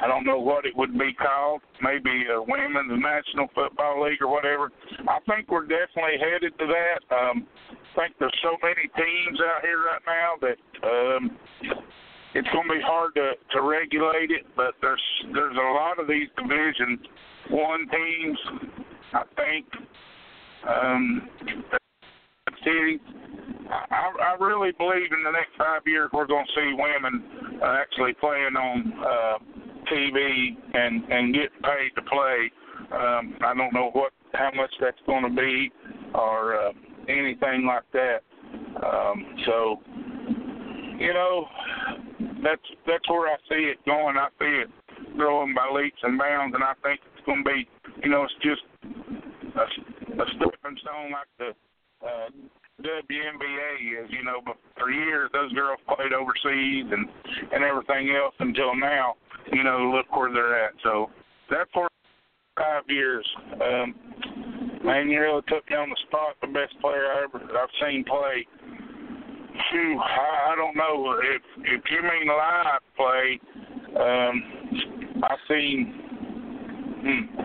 [0.00, 4.28] I don't know what it would be called, maybe a women's national football league or
[4.28, 4.70] whatever.
[5.08, 7.14] I think we're definitely headed to that.
[7.14, 11.38] Um, I think there's so many teams out here right now that um,
[12.34, 14.46] it's going to be hard to to regulate it.
[14.56, 16.98] But there's there's a lot of these divisions
[17.50, 18.38] one teams.
[19.14, 19.66] I think
[20.68, 21.28] um.
[23.70, 27.76] I, I really believe in the next five years we're going to see women uh,
[27.80, 29.38] actually playing on uh,
[29.92, 32.50] TV and and getting paid to play.
[32.92, 35.70] Um, I don't know what how much that's going to be
[36.14, 36.72] or uh,
[37.08, 38.20] anything like that.
[38.82, 39.78] Um, so
[40.98, 41.46] you know
[42.42, 44.16] that's that's where I see it going.
[44.16, 44.70] I see it
[45.16, 47.68] growing by leaps and bounds, and I think it's going to be
[48.02, 48.62] you know it's just
[49.56, 49.64] a,
[50.22, 51.50] a stepping stone like the
[52.06, 52.28] uh,
[52.82, 57.06] WNBA is, you know, but for years those girls played overseas and
[57.52, 59.14] and everything else until now,
[59.52, 60.72] you know, look where they're at.
[60.82, 61.10] So
[61.50, 61.88] that's for
[62.56, 63.26] five years.
[63.54, 63.94] Um,
[64.84, 66.36] man, you really took me on the spot.
[66.40, 68.46] The best player I ever I've seen play.
[69.70, 73.40] Phew, I, I don't know if if you mean live play.
[74.00, 76.00] Um, I've seen.
[77.04, 77.43] Hmm,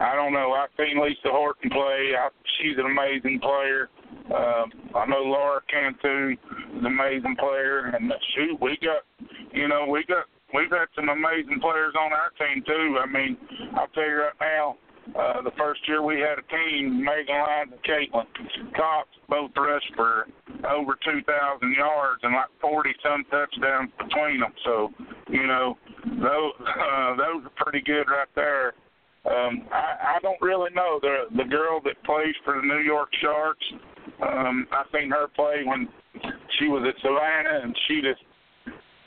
[0.00, 0.52] I don't know.
[0.52, 2.12] I've seen Lisa Horton play.
[2.18, 2.28] I,
[2.58, 3.88] she's an amazing player.
[4.30, 4.64] Uh,
[4.96, 6.38] I know Laura Cantu is
[6.78, 9.02] an amazing player, and shoot, we got,
[9.52, 10.24] you know, we got
[10.54, 12.98] we've had some amazing players on our team too.
[13.02, 13.36] I mean,
[13.74, 14.76] I'll tell you right now,
[15.18, 19.92] uh, the first year we had a team, Megan Lyons and Caitlin Cox both rushed
[19.94, 20.26] for
[20.70, 21.26] over 2,000
[21.76, 24.52] yards and like 40 some touchdowns between them.
[24.64, 24.90] So,
[25.28, 25.76] you know,
[26.06, 28.72] those uh, those are pretty good right there.
[29.26, 33.08] Um, I, I don't really know the the girl that plays for the New York
[33.22, 33.64] Sharks.
[34.22, 35.88] Um, I seen her play when
[36.58, 38.20] she was at Savannah, and she just.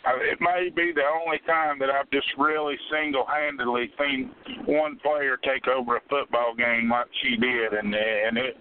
[0.09, 4.31] It may be the only time that I've just really single-handedly seen
[4.65, 8.55] one player take over a football game like she did, and and it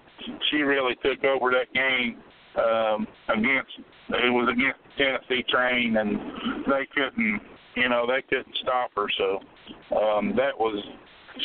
[0.50, 2.18] she really took over that game
[2.56, 3.72] um, against
[4.08, 6.18] it was against Tennessee Train, and
[6.66, 7.40] they couldn't
[7.76, 9.06] you know they couldn't stop her.
[9.16, 10.82] So um, that was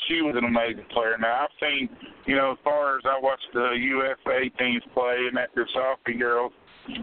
[0.08, 1.18] she was an amazing player.
[1.20, 1.90] Now I've seen,
[2.26, 6.14] you know, as far as I watched the USA teams play, and that their soccer
[6.14, 6.54] girls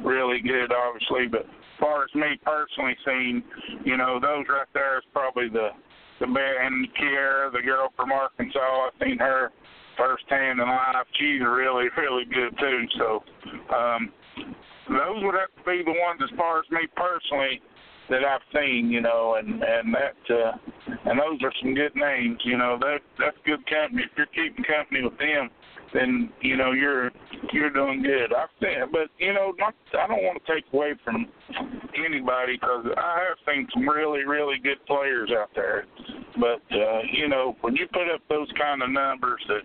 [0.04, 1.26] really good, obviously.
[1.30, 3.42] But as far as me personally seeing,
[3.84, 5.70] you know, those right there is probably the
[6.20, 6.58] the best.
[6.62, 9.52] And Kiera, the girl from Arkansas, I've seen her
[9.96, 11.06] firsthand in life.
[11.18, 12.86] She's really, really good too.
[12.98, 13.22] So
[13.74, 14.12] um,
[14.88, 17.60] those would have to be the ones as far as me personally
[18.10, 20.52] that I've seen, you know, and and that uh,
[21.04, 22.78] and those are some good names, you know.
[22.80, 24.02] That that's good company.
[24.04, 25.50] If you're keeping company with them,
[25.94, 27.10] then you know you're
[27.52, 28.32] you're doing good.
[28.32, 31.26] I've seen, but you know, not, I don't want to take away from
[32.04, 35.84] anybody because I have seen some really really good players out there.
[36.38, 39.62] But uh, you know, when you put up those kind of numbers that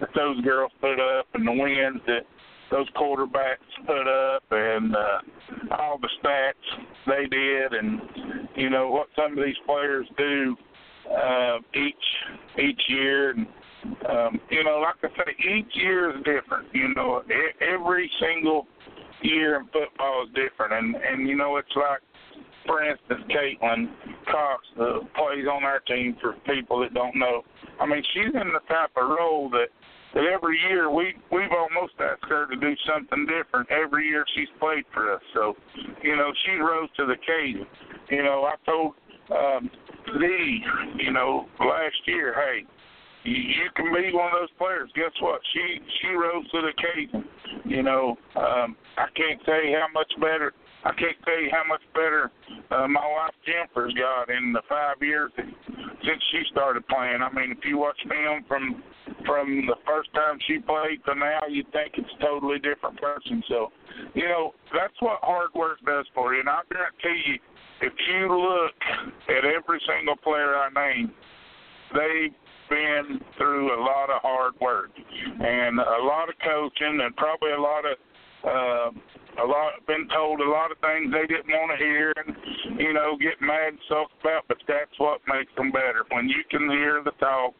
[0.00, 2.26] that those girls put up and the wins that
[2.70, 3.56] those quarterbacks
[3.86, 5.18] put up and uh,
[5.78, 6.52] all the stats
[7.06, 8.00] they did, and
[8.56, 10.56] you know what some of these players do
[11.10, 13.46] uh, each each year, and
[14.08, 16.68] um, you know, like I say, each year is different.
[16.72, 17.22] You know,
[17.60, 18.66] every single
[19.22, 22.00] year in football is different, and and you know, it's like
[22.66, 23.88] for instance, Caitlin
[24.30, 27.42] Cox uh, plays on our team for people that don't know.
[27.80, 29.68] I mean, she's in the type of role that
[30.14, 34.48] that every year we we've almost asked her to do something different every year she's
[34.58, 35.22] played for us.
[35.34, 35.54] So,
[36.02, 37.66] you know, she rose to the occasion.
[38.10, 38.94] You know, I told
[39.30, 39.70] um,
[40.16, 40.64] Lee,
[40.96, 42.66] you know, last year, hey,
[43.22, 44.90] you, can be one of those players.
[44.94, 45.40] Guess what?
[45.52, 47.24] She she rose to the occasion.
[47.64, 50.52] You know, um, I can't you how much better.
[50.84, 52.30] I can't tell you how much better
[52.70, 57.20] uh, my wife Jennifer's got in the five years since she started playing.
[57.22, 58.82] I mean, if you watch film from
[59.26, 63.42] from the first time she played to now, you'd think it's a totally different person.
[63.48, 63.68] So,
[64.14, 66.40] you know, that's what hard work does for you.
[66.40, 67.38] And I guarantee you,
[67.82, 68.74] if you look
[69.28, 71.12] at every single player I name,
[71.92, 72.34] they've
[72.70, 77.60] been through a lot of hard work and a lot of coaching and probably a
[77.60, 77.96] lot of
[78.44, 78.90] uh,
[79.38, 82.92] a lot been told a lot of things they didn't want to hear and you
[82.92, 86.68] know get mad and stuff about but that's what makes them better when you can
[86.70, 87.54] hear the talk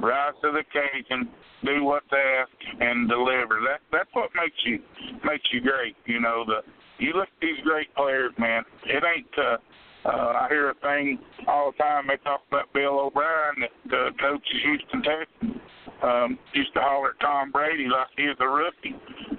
[0.00, 1.28] rise to the occasion,
[1.64, 3.60] do what's asked, and deliver.
[3.66, 4.80] That that's what makes you
[5.24, 5.96] makes you great.
[6.06, 6.60] You know, the
[6.98, 8.64] you look at these great players, man.
[8.84, 9.26] It ain't.
[9.36, 9.56] Uh,
[10.04, 12.06] uh, I hear a thing all the time.
[12.08, 15.62] They talk about Bill O'Brien, that uh, coaches Houston Texans.
[16.00, 18.94] Um, used to holler at Tom Brady like he was a rookie.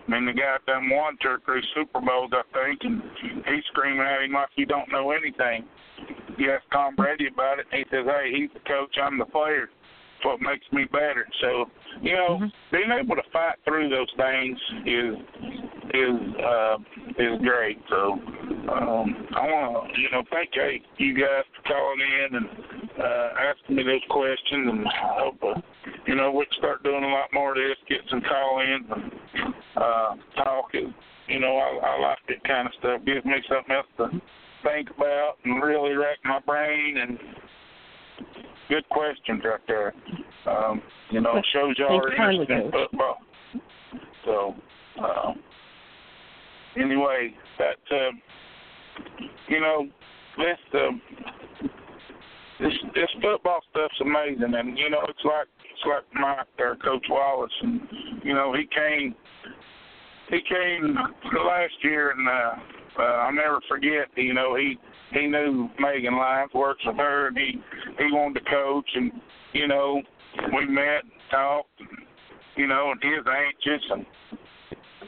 [0.09, 3.01] I mean, the guy done won two or three Super Bowls, I think, and
[3.45, 5.65] he's screaming at him like he don't know anything.
[6.37, 9.25] You ask Tom Brady about it, and he says, "Hey, he's the coach, I'm the
[9.25, 9.69] player."
[10.23, 11.27] what makes me better.
[11.41, 11.65] So,
[12.01, 12.75] you know, mm-hmm.
[12.75, 15.15] being able to fight through those things is
[15.89, 16.77] is uh
[17.17, 17.79] is great.
[17.89, 18.13] So
[18.69, 20.49] um I wanna you know, thank
[20.97, 22.47] you guys for calling in and
[22.99, 25.61] uh asking me those questions and I hope uh,
[26.05, 28.85] you know, we can start doing a lot more of this, get some call ins
[28.89, 30.93] and uh talk and
[31.29, 33.01] you know, I, I like that kind of stuff.
[33.05, 34.21] Gives me something else to
[34.63, 37.19] think about and really rack my brain and
[38.67, 39.93] good questions right there.
[40.47, 43.17] Um, you know, shows y'all are interested in football.
[44.25, 44.55] So,
[45.01, 45.33] uh,
[46.75, 48.11] anyway, that uh,
[49.47, 49.87] you know,
[50.37, 51.67] this uh,
[52.59, 57.05] this this football stuff's amazing, and you know, it's like it's like Mike there, Coach
[57.09, 57.81] Wallace, and
[58.23, 59.15] you know, he came
[60.29, 60.95] he came
[61.45, 64.07] last year, and uh, uh, I'll never forget.
[64.15, 64.77] You know, he
[65.11, 67.61] he knew Megan Lyons works with her, and he
[67.97, 69.11] he wanted to coach, and
[69.53, 70.01] you know
[70.53, 71.69] we met, and talked,
[72.55, 74.05] you know, and he was anxious, and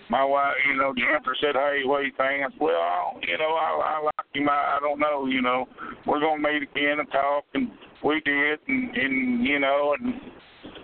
[0.10, 4.00] my wife, you know, Jennifer said, "Hey, what do you think?" "Well, you know, I,
[4.00, 4.50] I like him.
[4.50, 5.68] I, I don't know, you know,
[6.06, 7.72] we're gonna meet again and talk, and
[8.04, 10.14] we did, and, and you know, and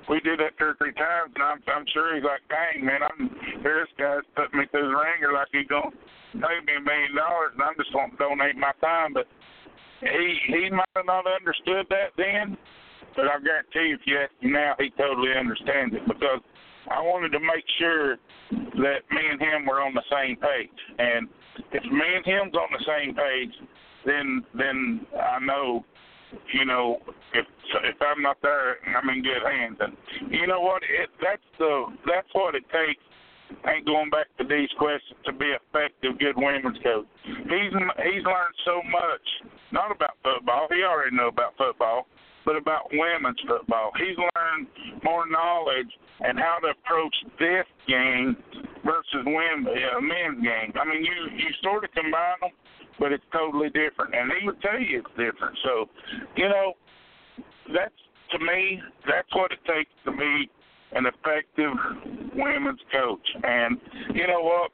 [0.10, 3.04] we did that two or three times, and I'm I'm sure he's like, dang man,
[3.04, 3.30] I'm
[3.62, 3.84] here.
[3.84, 5.92] This guy's put me through the ringer like he's gonna
[6.34, 9.14] pay me a million dollars, and I'm just gonna donate my time.
[9.14, 9.28] But
[10.00, 12.58] he he might have not understood that then,
[13.16, 16.40] but I guarantee if you ask him now, he totally understands it because
[16.88, 18.16] I wanted to make sure
[18.52, 21.28] that me and him were on the same page, and
[21.76, 23.54] if me and him's on the same page,
[24.06, 25.84] then then I know
[26.54, 27.00] you know,
[27.34, 27.46] if
[27.84, 29.78] if I'm not there, I'm in good hands.
[29.80, 29.96] And
[30.32, 30.84] you know what?
[30.84, 33.02] It that's the that's what it takes.
[33.66, 37.08] Ain't going back to these questions to be effective, good women's coach.
[37.24, 37.72] He's
[38.04, 39.26] he's learned so much,
[39.72, 40.68] not about football.
[40.70, 42.08] He already know about football,
[42.46, 43.92] but about women's football.
[43.98, 44.68] He's learned
[45.04, 48.36] more knowledge and how to approach this game
[48.84, 50.74] versus women, uh, men's game.
[50.76, 52.52] I mean, you you sort of combine them,
[53.00, 54.16] but it's totally different.
[54.16, 55.58] And he would tell you it's different.
[55.64, 55.90] So,
[56.36, 56.74] you know,
[57.74, 57.94] that's
[58.32, 60.50] to me, that's what it takes to be
[60.94, 61.74] an effective
[62.36, 63.28] women's coach.
[63.44, 63.78] And
[64.14, 64.72] you know what?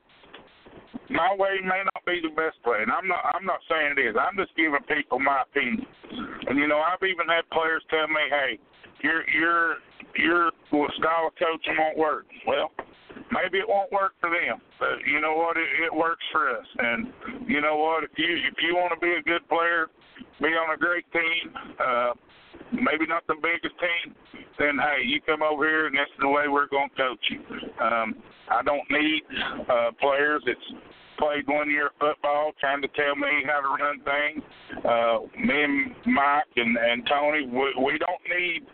[1.09, 3.21] My way may not be the best way, and I'm not.
[3.33, 4.15] I'm not saying it is.
[4.17, 5.85] I'm just giving people my opinion.
[6.47, 8.57] And you know, I've even had players tell me, "Hey,
[9.03, 9.75] your your
[10.15, 10.51] your
[10.97, 12.71] style of coaching won't work." Well,
[13.31, 15.57] maybe it won't work for them, but you know what?
[15.57, 16.65] It, it works for us.
[16.77, 17.13] And
[17.47, 18.03] you know what?
[18.03, 19.87] If you if you want to be a good player,
[20.41, 22.13] be on a great team, uh,
[22.71, 24.15] maybe not the biggest team,
[24.59, 27.39] then hey, you come over here and that's the way we're going to coach you.
[27.83, 28.15] Um,
[28.49, 29.23] I don't need
[29.69, 30.81] uh, players that's
[31.17, 34.43] played one year of football trying to tell me how to run things.
[34.83, 38.65] Uh, me and Mike and, and Tony, we, we don't need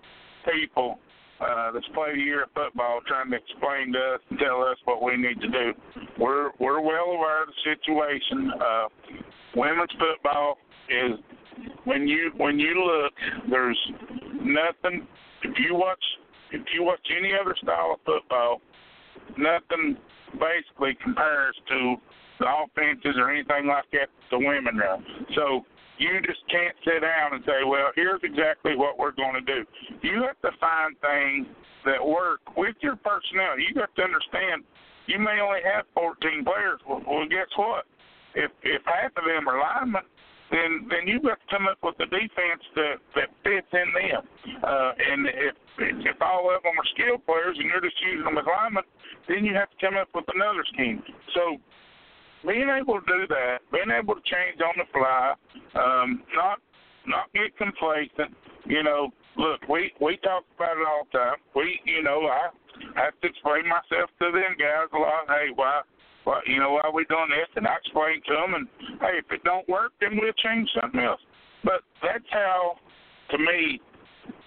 [0.45, 0.99] people
[1.41, 4.77] uh, that's played a year of football trying to explain to us and tell us
[4.85, 5.73] what we need to do.
[6.19, 8.51] We're we're well aware of the situation.
[8.59, 8.87] Uh,
[9.55, 10.57] women's football
[10.89, 11.19] is
[11.85, 13.13] when you when you look,
[13.49, 13.79] there's
[14.41, 15.07] nothing.
[15.43, 16.03] If you watch
[16.51, 18.61] if you watch any other style of football,
[19.37, 19.97] nothing
[20.33, 21.95] basically compares to
[22.39, 25.03] the offenses or anything like that the women run.
[25.35, 25.65] So
[25.99, 29.67] you just can't sit down and say, well, here's exactly what we're going to do.
[30.01, 31.45] You have to find things
[31.85, 33.59] that work with your personnel.
[33.59, 34.63] You have to understand
[35.07, 36.79] you may only have 14 players.
[36.87, 37.85] Well, well guess what?
[38.35, 40.05] If if half of them are linemen,
[40.51, 44.23] then then you've got to come up with a defense that that fits in them.
[44.61, 45.55] Uh, and if
[46.05, 48.85] if all of them are skilled players and you're just using them as linemen,
[49.27, 51.01] then you have to come up with another scheme.
[51.33, 51.57] So
[52.45, 55.33] being able to do that, being able to change on the fly,
[55.75, 56.59] um, not
[57.07, 58.35] not get complacent.
[58.65, 61.37] You know, look, we we talk about it all the time.
[61.55, 62.49] We, you know, I
[62.95, 65.27] have to explain myself to them guys a lot.
[65.27, 65.81] Hey, why,
[66.23, 67.49] why, you know, why we doing this?
[67.55, 68.67] And I explain to them, and
[69.01, 71.21] hey, if it don't work, then we'll change something else.
[71.63, 72.75] But that's how,
[73.31, 73.81] to me,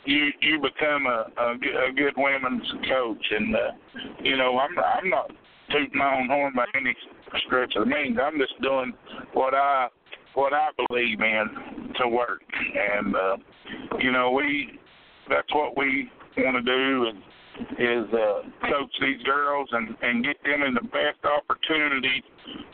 [0.05, 1.53] you you become a a,
[1.89, 3.27] a good women's coach.
[3.31, 3.59] And uh,
[4.23, 5.31] you know, I'm I'm not
[5.73, 6.95] tooting my own horn by any
[7.47, 8.19] stretch of the means.
[8.23, 8.93] I'm just doing
[9.33, 9.89] what I
[10.35, 13.37] what I believe in to work, and uh,
[13.99, 14.79] you know we
[15.29, 17.19] that's what we want to do and
[17.79, 22.23] is uh, coach these girls and and get them in the best opportunity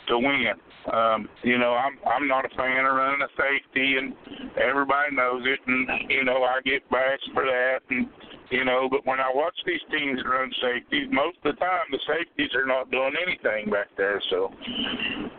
[0.09, 0.55] to win.
[0.93, 4.15] Um, you know, I'm I'm not a fan of running a safety, and
[4.57, 8.09] everybody knows it, and you know I get bashed for that, and
[8.51, 12.01] you know, but when I watch these teams run safeties, most of the time the
[12.09, 14.23] safeties are not doing anything back there.
[14.31, 14.51] So,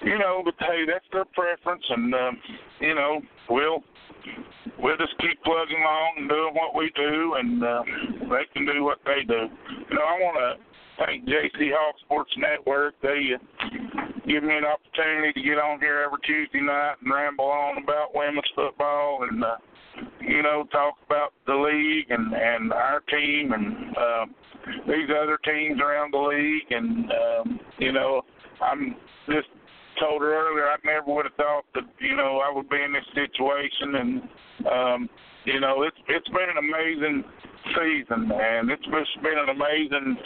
[0.06, 2.38] you know, but hey, that's their preference, and um,
[2.80, 3.84] you know, we'll
[4.78, 7.84] we'll just keep plugging along and doing what we do, and uh,
[8.30, 9.50] they can do what they do.
[9.90, 12.94] You know, I want to thank JC Hawk Sports Network.
[13.02, 13.34] They
[14.30, 18.16] give me an opportunity to get on here every Tuesday night and ramble on about
[18.16, 19.44] women's football and.
[19.44, 19.58] Uh,
[20.22, 24.26] you know, talk about the league and and our team and uh,
[24.88, 26.72] these other teams around the league.
[26.72, 28.22] And um, you know,
[28.62, 28.96] I'm
[29.28, 29.48] just
[30.00, 32.94] told her earlier I never would have thought that you know I would be in
[32.94, 33.96] this situation.
[33.96, 34.22] And
[34.72, 35.10] um,
[35.46, 37.24] you know, it's it's been an amazing
[37.70, 40.18] season, and it's just been an amazing,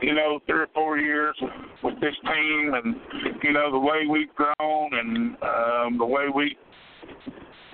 [0.00, 1.36] you know, three or four years
[1.82, 2.96] with this team, and
[3.42, 6.56] you know the way we've grown and um, the way we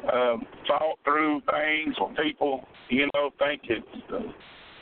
[0.04, 4.20] uh, thought through things when people, you know, think it's the,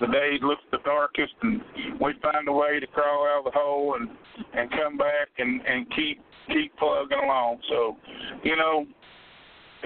[0.00, 1.60] the day looks the darkest, and
[2.00, 4.08] we find a way to crawl out of the hole and
[4.54, 7.58] and come back and and keep keep plugging along.
[7.68, 7.96] So,
[8.42, 8.86] you know,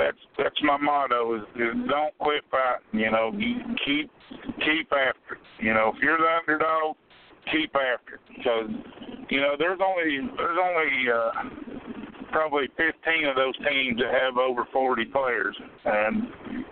[0.01, 3.01] that's that's my motto is, is don't quit fighting.
[3.01, 3.33] You know,
[3.85, 4.11] keep
[4.65, 5.39] keep after.
[5.61, 6.97] You know, if you're the underdog,
[7.53, 8.71] keep after because
[9.29, 11.31] you know there's only there's only uh,
[12.33, 16.23] probably 15 15 of those teams that have over 40 players, and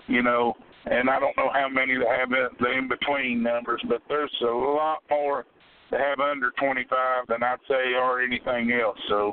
[0.07, 0.55] you know,
[0.87, 4.47] and I don't know how many that have the in between numbers, but there's a
[4.47, 5.45] lot more
[5.91, 8.99] that have under 25 than I'd say are anything else.
[9.09, 9.33] So,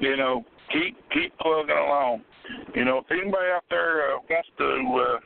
[0.00, 2.22] you know, keep keep plugging along.
[2.74, 5.18] You know, if anybody out there uh, wants to uh,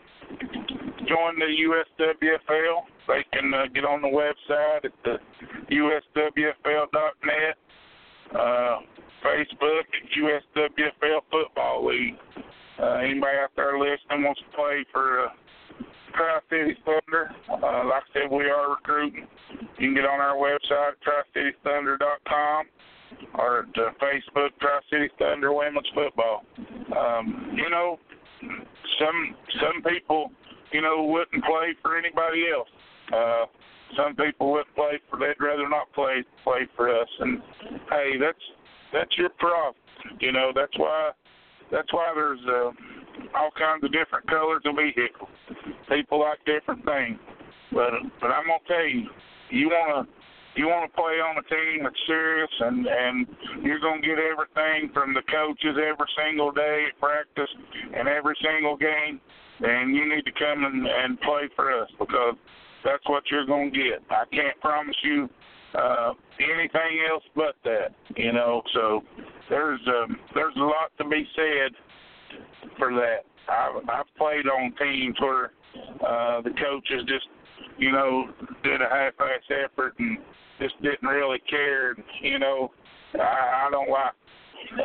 [1.06, 5.18] join the USWFL, they can uh, get on the website at the
[5.74, 7.56] USWFL.net,
[8.32, 8.78] uh,
[9.24, 12.16] Facebook at USWFL Football League.
[12.80, 15.28] Uh, anybody out there listening wants to play for uh,
[16.14, 19.26] Tri City Thunder, uh, like I said, we are recruiting.
[19.50, 22.66] You can get on our website, tricitythunder.com,
[23.34, 26.44] or uh, Facebook, Tri City Thunder Women's Football.
[26.96, 27.98] Um, you know,
[28.98, 30.30] some some people,
[30.72, 32.68] you know, wouldn't play for anybody else.
[33.12, 33.46] Uh,
[33.96, 37.42] some people would play for they'd rather not play play for us and
[37.90, 38.38] hey that's
[38.92, 39.74] that's your problem
[40.20, 41.11] you know that's why
[41.70, 42.70] that's why there's uh,
[43.36, 45.30] all kinds of different colors of vehicles
[45.88, 47.18] people like different things
[47.72, 47.90] but
[48.20, 49.08] but i'm gonna tell you
[49.50, 50.06] you wanna
[50.61, 53.26] you want to play on a team that's serious and and
[53.64, 57.48] you're going to get everything from the coaches every single day at practice
[57.96, 59.20] and every single game
[59.64, 62.36] and you need to come and and play for us because
[62.84, 64.02] that's what you're going to get.
[64.11, 65.28] I can't promise you
[65.74, 67.92] uh, anything else but that.
[68.16, 69.02] You know, so
[69.48, 71.72] there's um, there's a lot to be said
[72.78, 73.24] for that.
[73.48, 75.52] I've I've played on teams where
[76.06, 77.28] uh, the coaches just
[77.78, 78.28] you know
[78.62, 80.18] did a half-ass effort and
[80.61, 81.96] just didn't really care.
[82.22, 82.70] You know,
[83.14, 84.12] I, I don't like.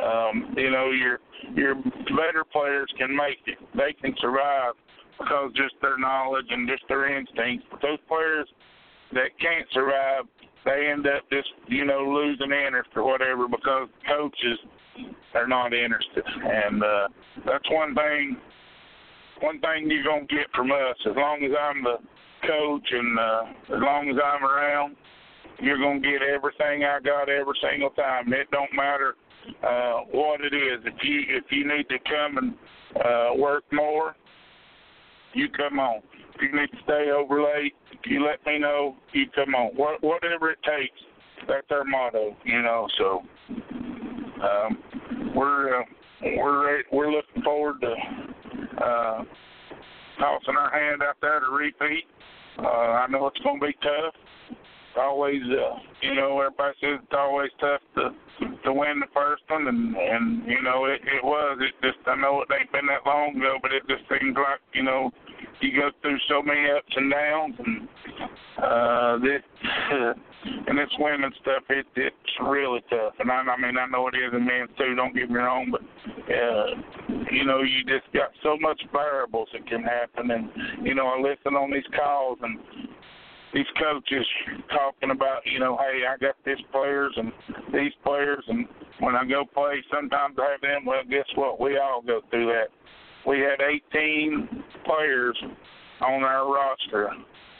[0.01, 1.19] Um, you know, your
[1.53, 3.57] your better players can make it.
[3.75, 4.73] They can survive
[5.19, 7.67] because just their knowledge and just their instincts.
[7.69, 8.47] But those players
[9.13, 10.25] that can't survive,
[10.65, 14.59] they end up just you know losing interest or whatever because coaches
[15.33, 17.07] are not interested, and uh,
[17.45, 18.37] that's one thing.
[19.41, 21.97] One thing you're gonna get from us, as long as I'm the
[22.47, 23.43] coach and uh,
[23.75, 24.95] as long as I'm around,
[25.61, 28.31] you're gonna get everything I got every single time.
[28.33, 29.15] It don't matter
[29.63, 30.81] uh, what it is.
[30.85, 32.53] If you if you need to come and
[33.03, 34.15] uh, work more,
[35.33, 36.01] you come on.
[36.35, 37.75] If you need to stay over late,
[38.05, 38.95] you let me know.
[39.13, 39.71] You come on.
[39.75, 40.99] What, whatever it takes.
[41.47, 42.87] That's our motto, you know.
[42.97, 43.21] So
[44.41, 45.83] um, we're uh,
[46.37, 47.93] we're we're looking forward to
[48.83, 49.23] uh,
[50.19, 52.05] tossing our hand out there to repeat.
[52.57, 54.13] Uh, I know it's going to be tough.
[54.95, 58.15] It's always, uh, you know, everybody says it's always tough to
[58.63, 61.59] to win the first one, and and you know it it was.
[61.59, 64.63] It just I know it ain't been that long ago, but it just seems like
[64.71, 65.11] you know
[65.59, 67.89] you go through so many ups and downs, and
[68.63, 69.43] uh, this
[70.67, 73.15] and this women stuff, it it's really tough.
[73.19, 74.95] And I, I mean, I know it is in men's too.
[74.95, 75.81] Don't get me wrong, but
[76.33, 76.67] uh,
[77.31, 80.31] you know, you just got so much variables that can happen.
[80.31, 80.49] And
[80.87, 82.59] you know, I listen on these calls and
[83.55, 84.27] these coaches
[84.69, 87.31] talking about, you know, hey, I got this players and
[87.73, 88.67] these players, and
[88.99, 90.85] when I go play, sometimes I have them.
[90.85, 91.59] Well, guess what?
[91.59, 92.69] We all go through that
[93.25, 93.59] we had
[93.93, 95.37] 18 players
[96.01, 97.09] on our roster,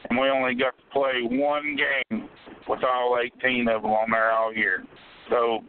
[0.10, 2.30] and we only got to play one game
[2.68, 4.84] with all 18 of them on there all year.
[5.30, 5.60] So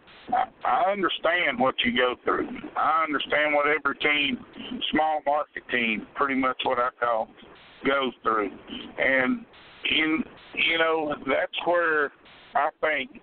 [0.64, 2.48] I, understand what you go through.
[2.76, 4.38] I understand what every team,
[4.92, 7.28] small market team, pretty much what I call,
[7.86, 8.50] goes through.
[8.98, 9.46] And
[9.90, 10.24] in
[10.54, 12.12] you know that's where
[12.54, 13.20] I think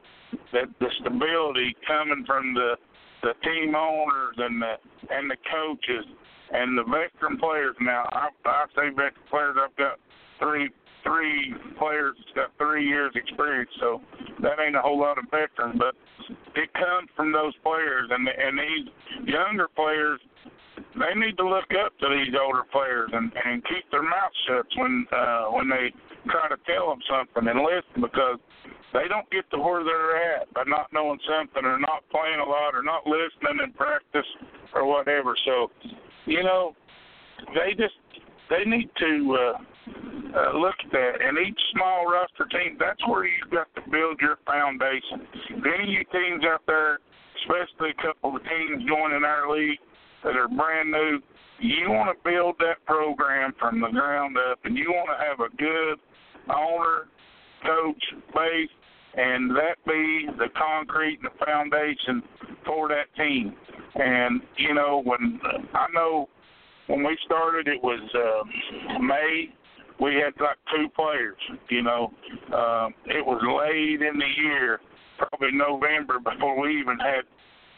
[0.51, 2.75] that the stability coming from the
[3.21, 4.75] the team owners and the
[5.09, 6.05] and the coaches
[6.51, 9.55] and the veteran players now, I, I say veteran players.
[9.59, 9.99] I've got
[10.39, 10.69] three
[11.03, 14.01] three players that's got three years experience, so
[14.41, 15.95] that ain't a whole lot of veterans, but
[16.55, 20.19] it comes from those players and and these younger players.
[20.95, 24.65] They need to look up to these older players and and keep their mouth shut
[24.77, 25.91] when uh, when they
[26.29, 28.39] try to tell them something and listen because
[28.93, 32.45] they don't get to where they're at by not knowing something or not playing a
[32.45, 34.27] lot or not listening in practice
[34.73, 35.35] or whatever.
[35.45, 35.71] So
[36.25, 36.75] you know,
[37.53, 37.95] they just
[38.49, 39.57] they need to uh,
[40.37, 41.13] uh, look at that.
[41.21, 45.27] And each small roster team, that's where you've got to build your foundation.
[45.49, 46.99] Any of you teams out there,
[47.43, 49.79] especially a couple of teams joining our league
[50.23, 51.19] that are brand new,
[51.59, 55.39] you want to build that program from the ground up, and you want to have
[55.39, 55.99] a good
[56.49, 57.07] owner,
[57.63, 58.69] coach, base,
[59.15, 62.23] and that be the concrete and the foundation
[62.65, 63.55] for that team.
[63.95, 65.39] And you know, when
[65.73, 66.29] I know
[66.87, 69.53] when we started, it was uh, May.
[69.99, 71.37] We had like two players.
[71.69, 72.11] You know,
[72.51, 74.79] uh, it was late in the year,
[75.17, 77.23] probably November before we even had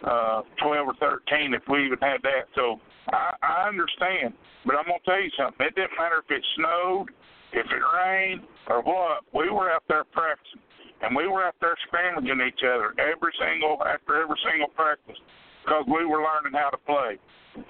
[0.03, 2.47] uh, 12 or 13 if we even had that.
[2.55, 4.33] So I, I understand,
[4.65, 5.65] but I'm gonna tell you something.
[5.65, 7.09] It didn't matter if it snowed,
[7.53, 9.23] if it rained, or what.
[9.33, 10.61] We were out there practicing,
[11.01, 15.17] and we were out there scrimmaging each other every single after every single practice
[15.63, 17.17] because we were learning how to play.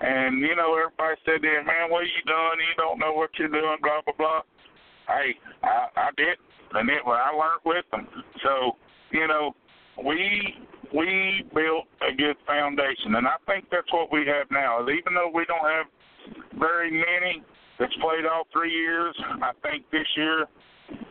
[0.01, 2.57] And you know, everybody said, "Then, man, what are you doing?
[2.67, 4.41] You don't know what you're doing." Blah blah blah.
[5.07, 6.37] Hey, I, I did,
[6.73, 8.07] and it, I learned with them.
[8.43, 8.77] So
[9.11, 9.55] you know,
[10.03, 10.57] we
[10.93, 14.81] we built a good foundation, and I think that's what we have now.
[14.81, 15.85] Even though we don't have
[16.57, 17.43] very many
[17.79, 20.45] that's played all three years, I think this year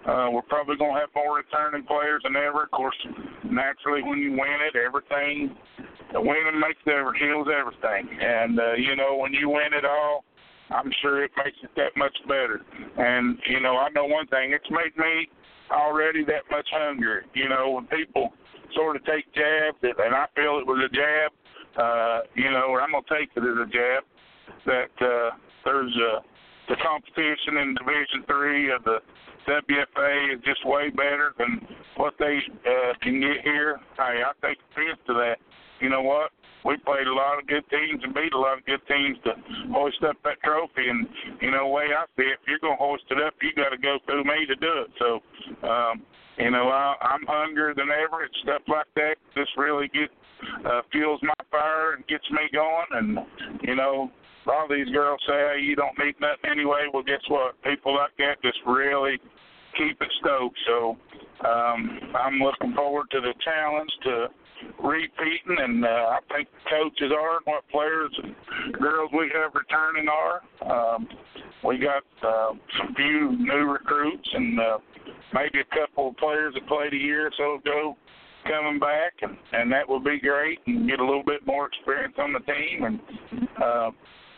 [0.06, 2.64] uh, we're probably going to have more returning players than ever.
[2.64, 2.96] Of course,
[3.44, 5.56] naturally, when you win it, everything
[6.12, 10.24] the winning makes the heals everything, and uh, you know when you win it all.
[10.70, 12.62] I'm sure it makes it that much better.
[12.96, 15.28] And, you know, I know one thing, it's made me
[15.70, 17.24] already that much hungrier.
[17.34, 18.32] You know, when people
[18.74, 21.32] sort of take jabs, and I feel it was a jab.
[21.76, 24.04] Uh, you know, or I'm gonna take it as a jab
[24.64, 25.30] that uh,
[25.64, 26.22] there's a
[26.68, 28.98] the competition in Division Three of the
[29.46, 31.60] WFA is just way better than
[31.96, 33.80] what they uh, can get here.
[33.96, 35.36] Hey, I take offense to that.
[35.80, 36.30] You know what?
[36.64, 39.36] We played a lot of good teams and beat a lot of good teams to
[39.68, 40.88] hoist up that trophy.
[40.88, 41.06] And
[41.42, 43.68] you know, the way I see it, if you're gonna hoist it up, you got
[43.68, 44.90] to go through me to do it.
[44.98, 45.20] So,
[45.68, 46.02] um,
[46.38, 48.24] you know, I, I'm hungrier than ever.
[48.24, 50.08] It's stuff like that just really get
[50.64, 52.90] uh, fuels my fire and gets me going.
[52.92, 53.18] And
[53.62, 54.10] you know,
[54.46, 57.60] a lot of these girls say, "Hey, you don't need nothing anyway." Well, guess what?
[57.62, 59.18] People like that just really
[59.76, 60.58] keep it stoked.
[60.66, 60.96] So
[61.46, 64.28] um, I'm looking forward to the challenge to
[64.82, 68.34] repeating, and uh, I think coaches are and what players and
[68.74, 70.42] girls we have returning are.
[70.64, 71.08] Um,
[71.64, 74.78] we got uh, some few new recruits and uh,
[75.32, 77.96] maybe a couple of players that played a year or so ago
[78.46, 82.14] coming back, and and that would be great, and get a little bit more experience
[82.18, 83.00] on the team, and
[83.62, 83.90] uh,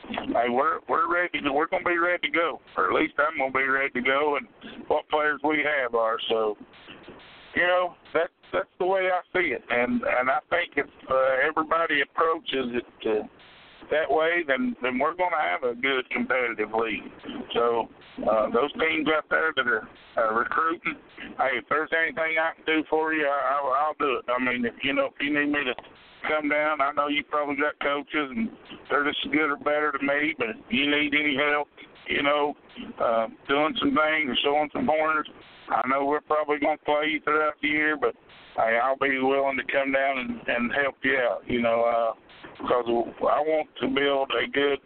[0.08, 1.40] hey, we're we're ready.
[1.40, 4.00] To, we're to be ready to go, or at least I'm to be ready to
[4.00, 4.46] go, and
[4.88, 6.56] what players we have are so.
[7.54, 11.46] You know that that's the way I see it, and and I think if uh,
[11.46, 13.26] everybody approaches it uh,
[13.90, 17.10] that way, then then we're going to have a good competitive league.
[17.54, 17.88] So
[18.28, 19.88] uh, those teams out there that are
[20.18, 20.96] uh, recruiting,
[21.38, 24.24] hey, if there's anything I can do for you, I, I, I'll do it.
[24.28, 25.74] I mean, if you know if you need me to
[26.28, 28.50] come down, I know you probably got coaches and
[28.90, 30.34] they're just as good or better than me.
[30.38, 31.68] But if you need any help,
[32.08, 32.54] you know,
[33.02, 35.28] uh, doing some things or showing some pointers,
[35.68, 38.14] I know we're probably going to play you throughout the year, but
[38.56, 41.42] hey, I'll be willing to come down and, and help you out.
[41.46, 42.12] You know, uh,
[42.60, 44.78] because I want to build a good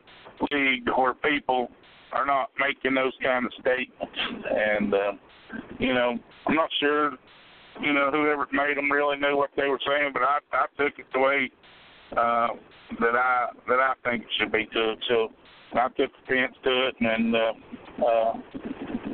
[0.51, 1.69] league where people
[2.13, 4.19] are not making those kind of statements.
[4.51, 5.13] And uh,
[5.79, 7.13] you know, I'm not sure.
[7.83, 10.99] You know, whoever made them really knew what they were saying, but I I took
[10.99, 11.51] it the way
[12.13, 12.49] uh,
[13.01, 14.99] that I that I think it should be took.
[15.09, 15.29] So
[15.75, 17.53] I took offense to it, and uh,
[18.07, 18.33] uh,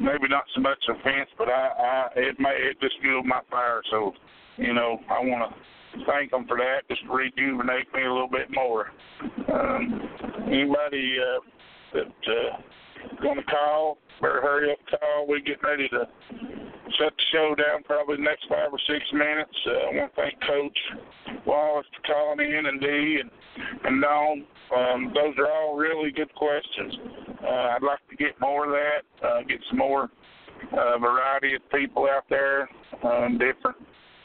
[0.00, 3.82] maybe not so much offense, but I, I it may it just fueled my fire.
[3.90, 4.12] So
[4.56, 6.88] you know, I want to thank them for that.
[6.88, 8.90] Just rejuvenate me a little bit more.
[9.52, 10.08] Um,
[10.46, 11.40] anybody uh,
[11.94, 15.26] that uh, to call, better hurry up, call.
[15.28, 16.08] We get ready to
[16.98, 19.56] shut the show down probably the next five or six minutes.
[19.66, 20.78] Uh, I want to thank Coach
[21.46, 23.30] Wallace for calling in and Dee and
[23.84, 24.44] and Dawn.
[24.76, 26.94] Um, those are all really good questions.
[27.42, 30.10] Uh, I'd like to get more of that, uh, get some more
[30.72, 32.68] uh, variety of people out there,
[33.04, 33.76] um, different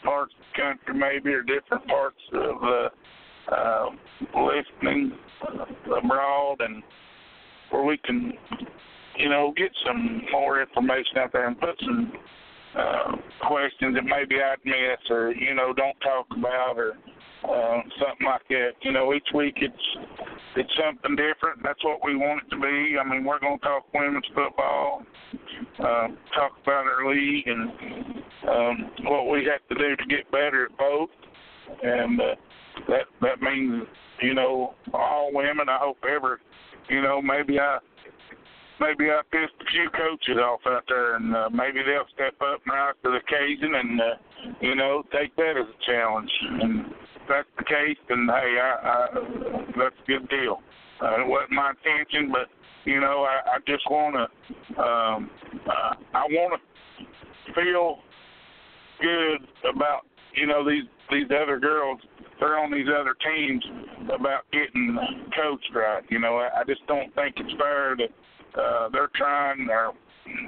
[0.03, 3.89] parts of the country maybe or different parts of uh, uh,
[4.35, 5.13] listening
[5.97, 6.83] abroad and
[7.69, 8.33] where we can,
[9.17, 12.11] you know, get some more information out there and put some
[12.77, 13.15] uh,
[13.47, 16.93] questions that maybe I'd miss or, you know, don't talk about or
[17.43, 18.71] uh, something like that.
[18.81, 19.87] You know, each week it's
[20.55, 21.63] it's something different.
[21.63, 22.97] That's what we want it to be.
[22.99, 25.03] I mean, we're going to talk women's football,
[25.79, 27.71] uh, talk about our league, and
[28.49, 31.09] um, what we have to do to get better at both.
[31.83, 32.35] And uh,
[32.89, 33.83] that that means,
[34.21, 35.69] you know, all women.
[35.69, 36.41] I hope ever,
[36.89, 37.79] you know, maybe I
[38.81, 42.61] maybe I pissed a few coaches off out there, and uh, maybe they'll step up
[42.65, 44.05] and rise to the occasion, and uh,
[44.59, 46.31] you know, take that as a challenge.
[46.61, 49.07] And if that's the case, then hey, I, I,
[49.77, 50.61] that's a good deal.
[51.01, 52.49] Uh, it wasn't my intention, but
[52.85, 55.29] you know, I, I just want to, um,
[55.69, 57.99] uh, I want to feel
[58.99, 60.01] good about
[60.33, 62.01] you know these these other girls.
[62.39, 63.63] They're on these other teams
[64.11, 64.97] about getting
[65.37, 66.03] coached right.
[66.09, 68.09] You know, I, I just don't think it's fair that
[68.57, 69.93] uh, they're trying, or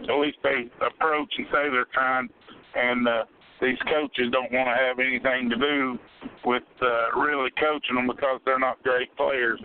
[0.04, 2.30] at least they approach and say they're trying,
[2.76, 3.24] and uh,
[3.62, 5.98] these coaches don't want to have anything to do
[6.46, 9.60] with uh, really coaching them because they're not great players.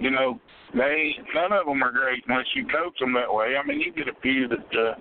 [0.00, 0.40] You know,
[0.74, 3.54] they none of them are great unless you coach them that way.
[3.56, 4.94] I mean, you get a few that uh,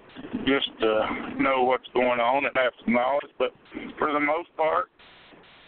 [0.46, 3.52] just uh, know what's going on and have some knowledge, but
[3.98, 4.90] for the most part,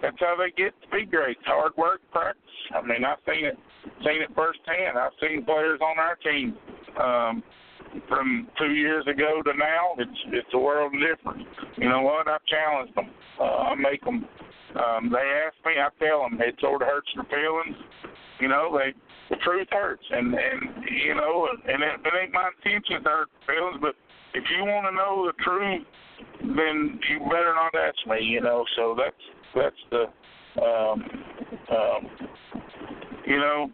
[0.02, 1.38] that's how they get to be great.
[1.46, 2.42] Hard work, practice.
[2.76, 3.58] I mean, I've seen it,
[4.04, 4.98] seen it firsthand.
[4.98, 6.58] I've seen players on our team
[7.02, 7.44] um,
[8.08, 9.96] from two years ago to now.
[9.98, 11.48] It's it's a world of difference.
[11.78, 12.28] You know what?
[12.28, 13.10] I challenge them.
[13.40, 14.28] Uh, I make them.
[14.76, 16.38] Um, they ask me, I tell them.
[16.42, 17.78] It sort of hurts their feelings.
[18.40, 18.94] You know, they
[19.30, 20.62] the truth hurts, and and
[21.06, 23.96] you know, and it, it ain't my intention to hurt feelings, but
[24.34, 25.86] if you want to know the truth,
[26.42, 28.24] then you better not ask me.
[28.24, 29.16] You know, so that's
[29.56, 31.04] that's the, um,
[31.72, 32.10] um,
[33.26, 33.70] you know,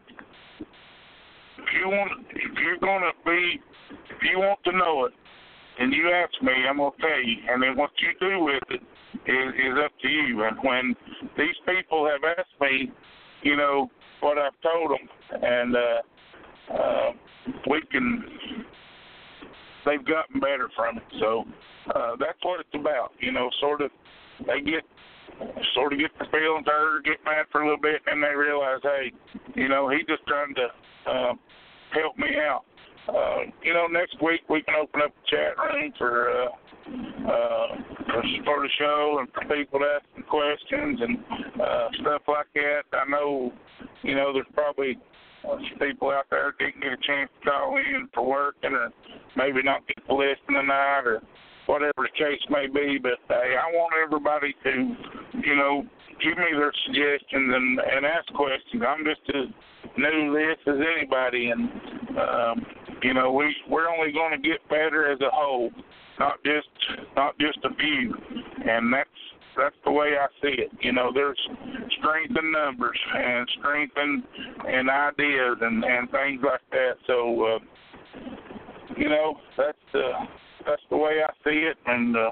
[1.79, 3.61] you want, if you're gonna be,
[4.09, 5.13] if you want to know it,
[5.79, 8.81] and you ask me, I'm gonna tell you, and then what you do with it
[9.25, 10.43] is, is up to you.
[10.43, 10.95] And when
[11.37, 12.91] these people have asked me,
[13.43, 15.09] you know, what I've told them,
[15.41, 17.11] and uh, uh,
[17.67, 18.23] we can,
[19.85, 21.03] they've gotten better from it.
[21.19, 21.45] So
[21.95, 23.13] uh, that's what it's about.
[23.19, 23.89] You know, sort of,
[24.45, 24.83] they get
[25.73, 28.79] sort of get the feelings hurt, get mad for a little bit, and they realize,
[28.83, 29.11] hey,
[29.55, 30.67] you know, he's just trying to
[31.09, 31.33] uh,
[31.93, 32.63] help me out.
[33.07, 36.45] Uh, you know, next week we can open up a chat room for uh,
[37.27, 37.67] uh,
[38.45, 41.17] for, the show and for people to ask some questions and
[41.61, 42.83] uh, stuff like that.
[42.93, 43.51] I know,
[44.03, 44.97] you know, there's probably
[45.79, 48.89] people out there didn't get a chance to call in for working or
[49.35, 51.21] maybe not get the listen tonight or
[51.65, 52.99] whatever the case may be.
[53.01, 54.71] But hey, I want everybody to,
[55.43, 55.83] you know,
[56.21, 58.83] give me their suggestions and and ask questions.
[58.87, 59.49] I'm just as
[59.97, 61.69] new this as anybody, and
[62.17, 62.65] um,
[63.03, 65.71] you know, we we're only going to get better as a whole,
[66.19, 66.67] not just
[67.15, 68.15] not just a few,
[68.69, 69.09] and that's
[69.57, 70.71] that's the way I see it.
[70.81, 71.39] You know, there's
[71.99, 74.23] strength in numbers and strength in,
[74.71, 76.93] in ideas and and things like that.
[77.07, 77.59] So, uh,
[78.97, 80.11] you know, that's the
[80.65, 81.77] that's the way I see it.
[81.85, 82.31] And uh,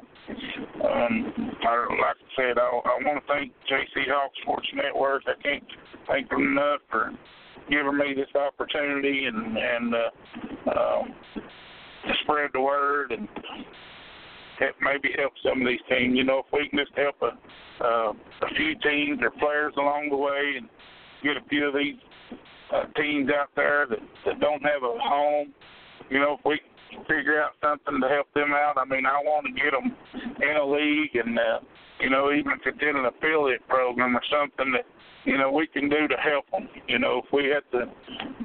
[0.87, 1.33] um,
[1.67, 5.23] I, like I said, I, I want to thank JC Hawk Sports Network.
[5.27, 5.63] I can't
[6.07, 7.11] thank them enough for
[7.69, 11.15] giving me this opportunity and and uh, um,
[12.23, 13.27] spread the word and
[14.59, 16.15] help, maybe help some of these teams.
[16.15, 20.09] You know, if we can just help a uh, a few teams or players along
[20.09, 20.67] the way and
[21.23, 21.95] get a few of these
[22.73, 25.53] uh, teams out there that that don't have a home.
[26.09, 26.59] You know, if we
[27.07, 28.77] figure out something to help them out.
[28.77, 29.95] I mean, I want to get them
[30.41, 31.59] in a league, and uh,
[31.99, 34.85] you know, even if it's in an affiliate program or something that
[35.29, 36.67] you know we can do to help them.
[36.87, 37.91] You know, if we have to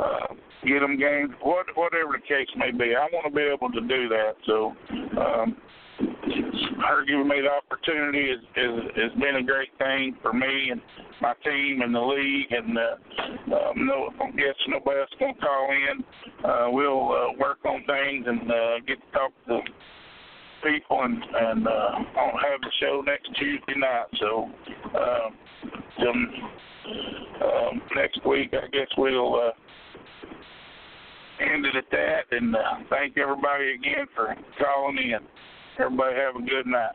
[0.03, 0.35] uh,
[0.66, 3.80] get them games, what whatever the case may be, I want to be able to
[3.80, 4.35] do that.
[4.47, 4.74] So.
[5.18, 5.57] um
[6.87, 10.80] her giving me the opportunity has, has, has been a great thing for me and
[11.20, 12.51] my team and the league.
[12.51, 16.05] And uh, um, no, I guess nobody else can call in.
[16.45, 19.61] Uh, we'll uh, work on things and uh, get to talk to
[20.64, 24.07] people and and uh, I'll have the show next Tuesday night.
[24.18, 24.51] So
[24.95, 26.32] uh, um,
[26.87, 29.51] um, next week, I guess we'll uh,
[31.41, 32.22] end it at that.
[32.30, 32.61] And uh,
[32.91, 35.18] thank everybody again for calling in.
[35.78, 36.95] Everybody have a good night.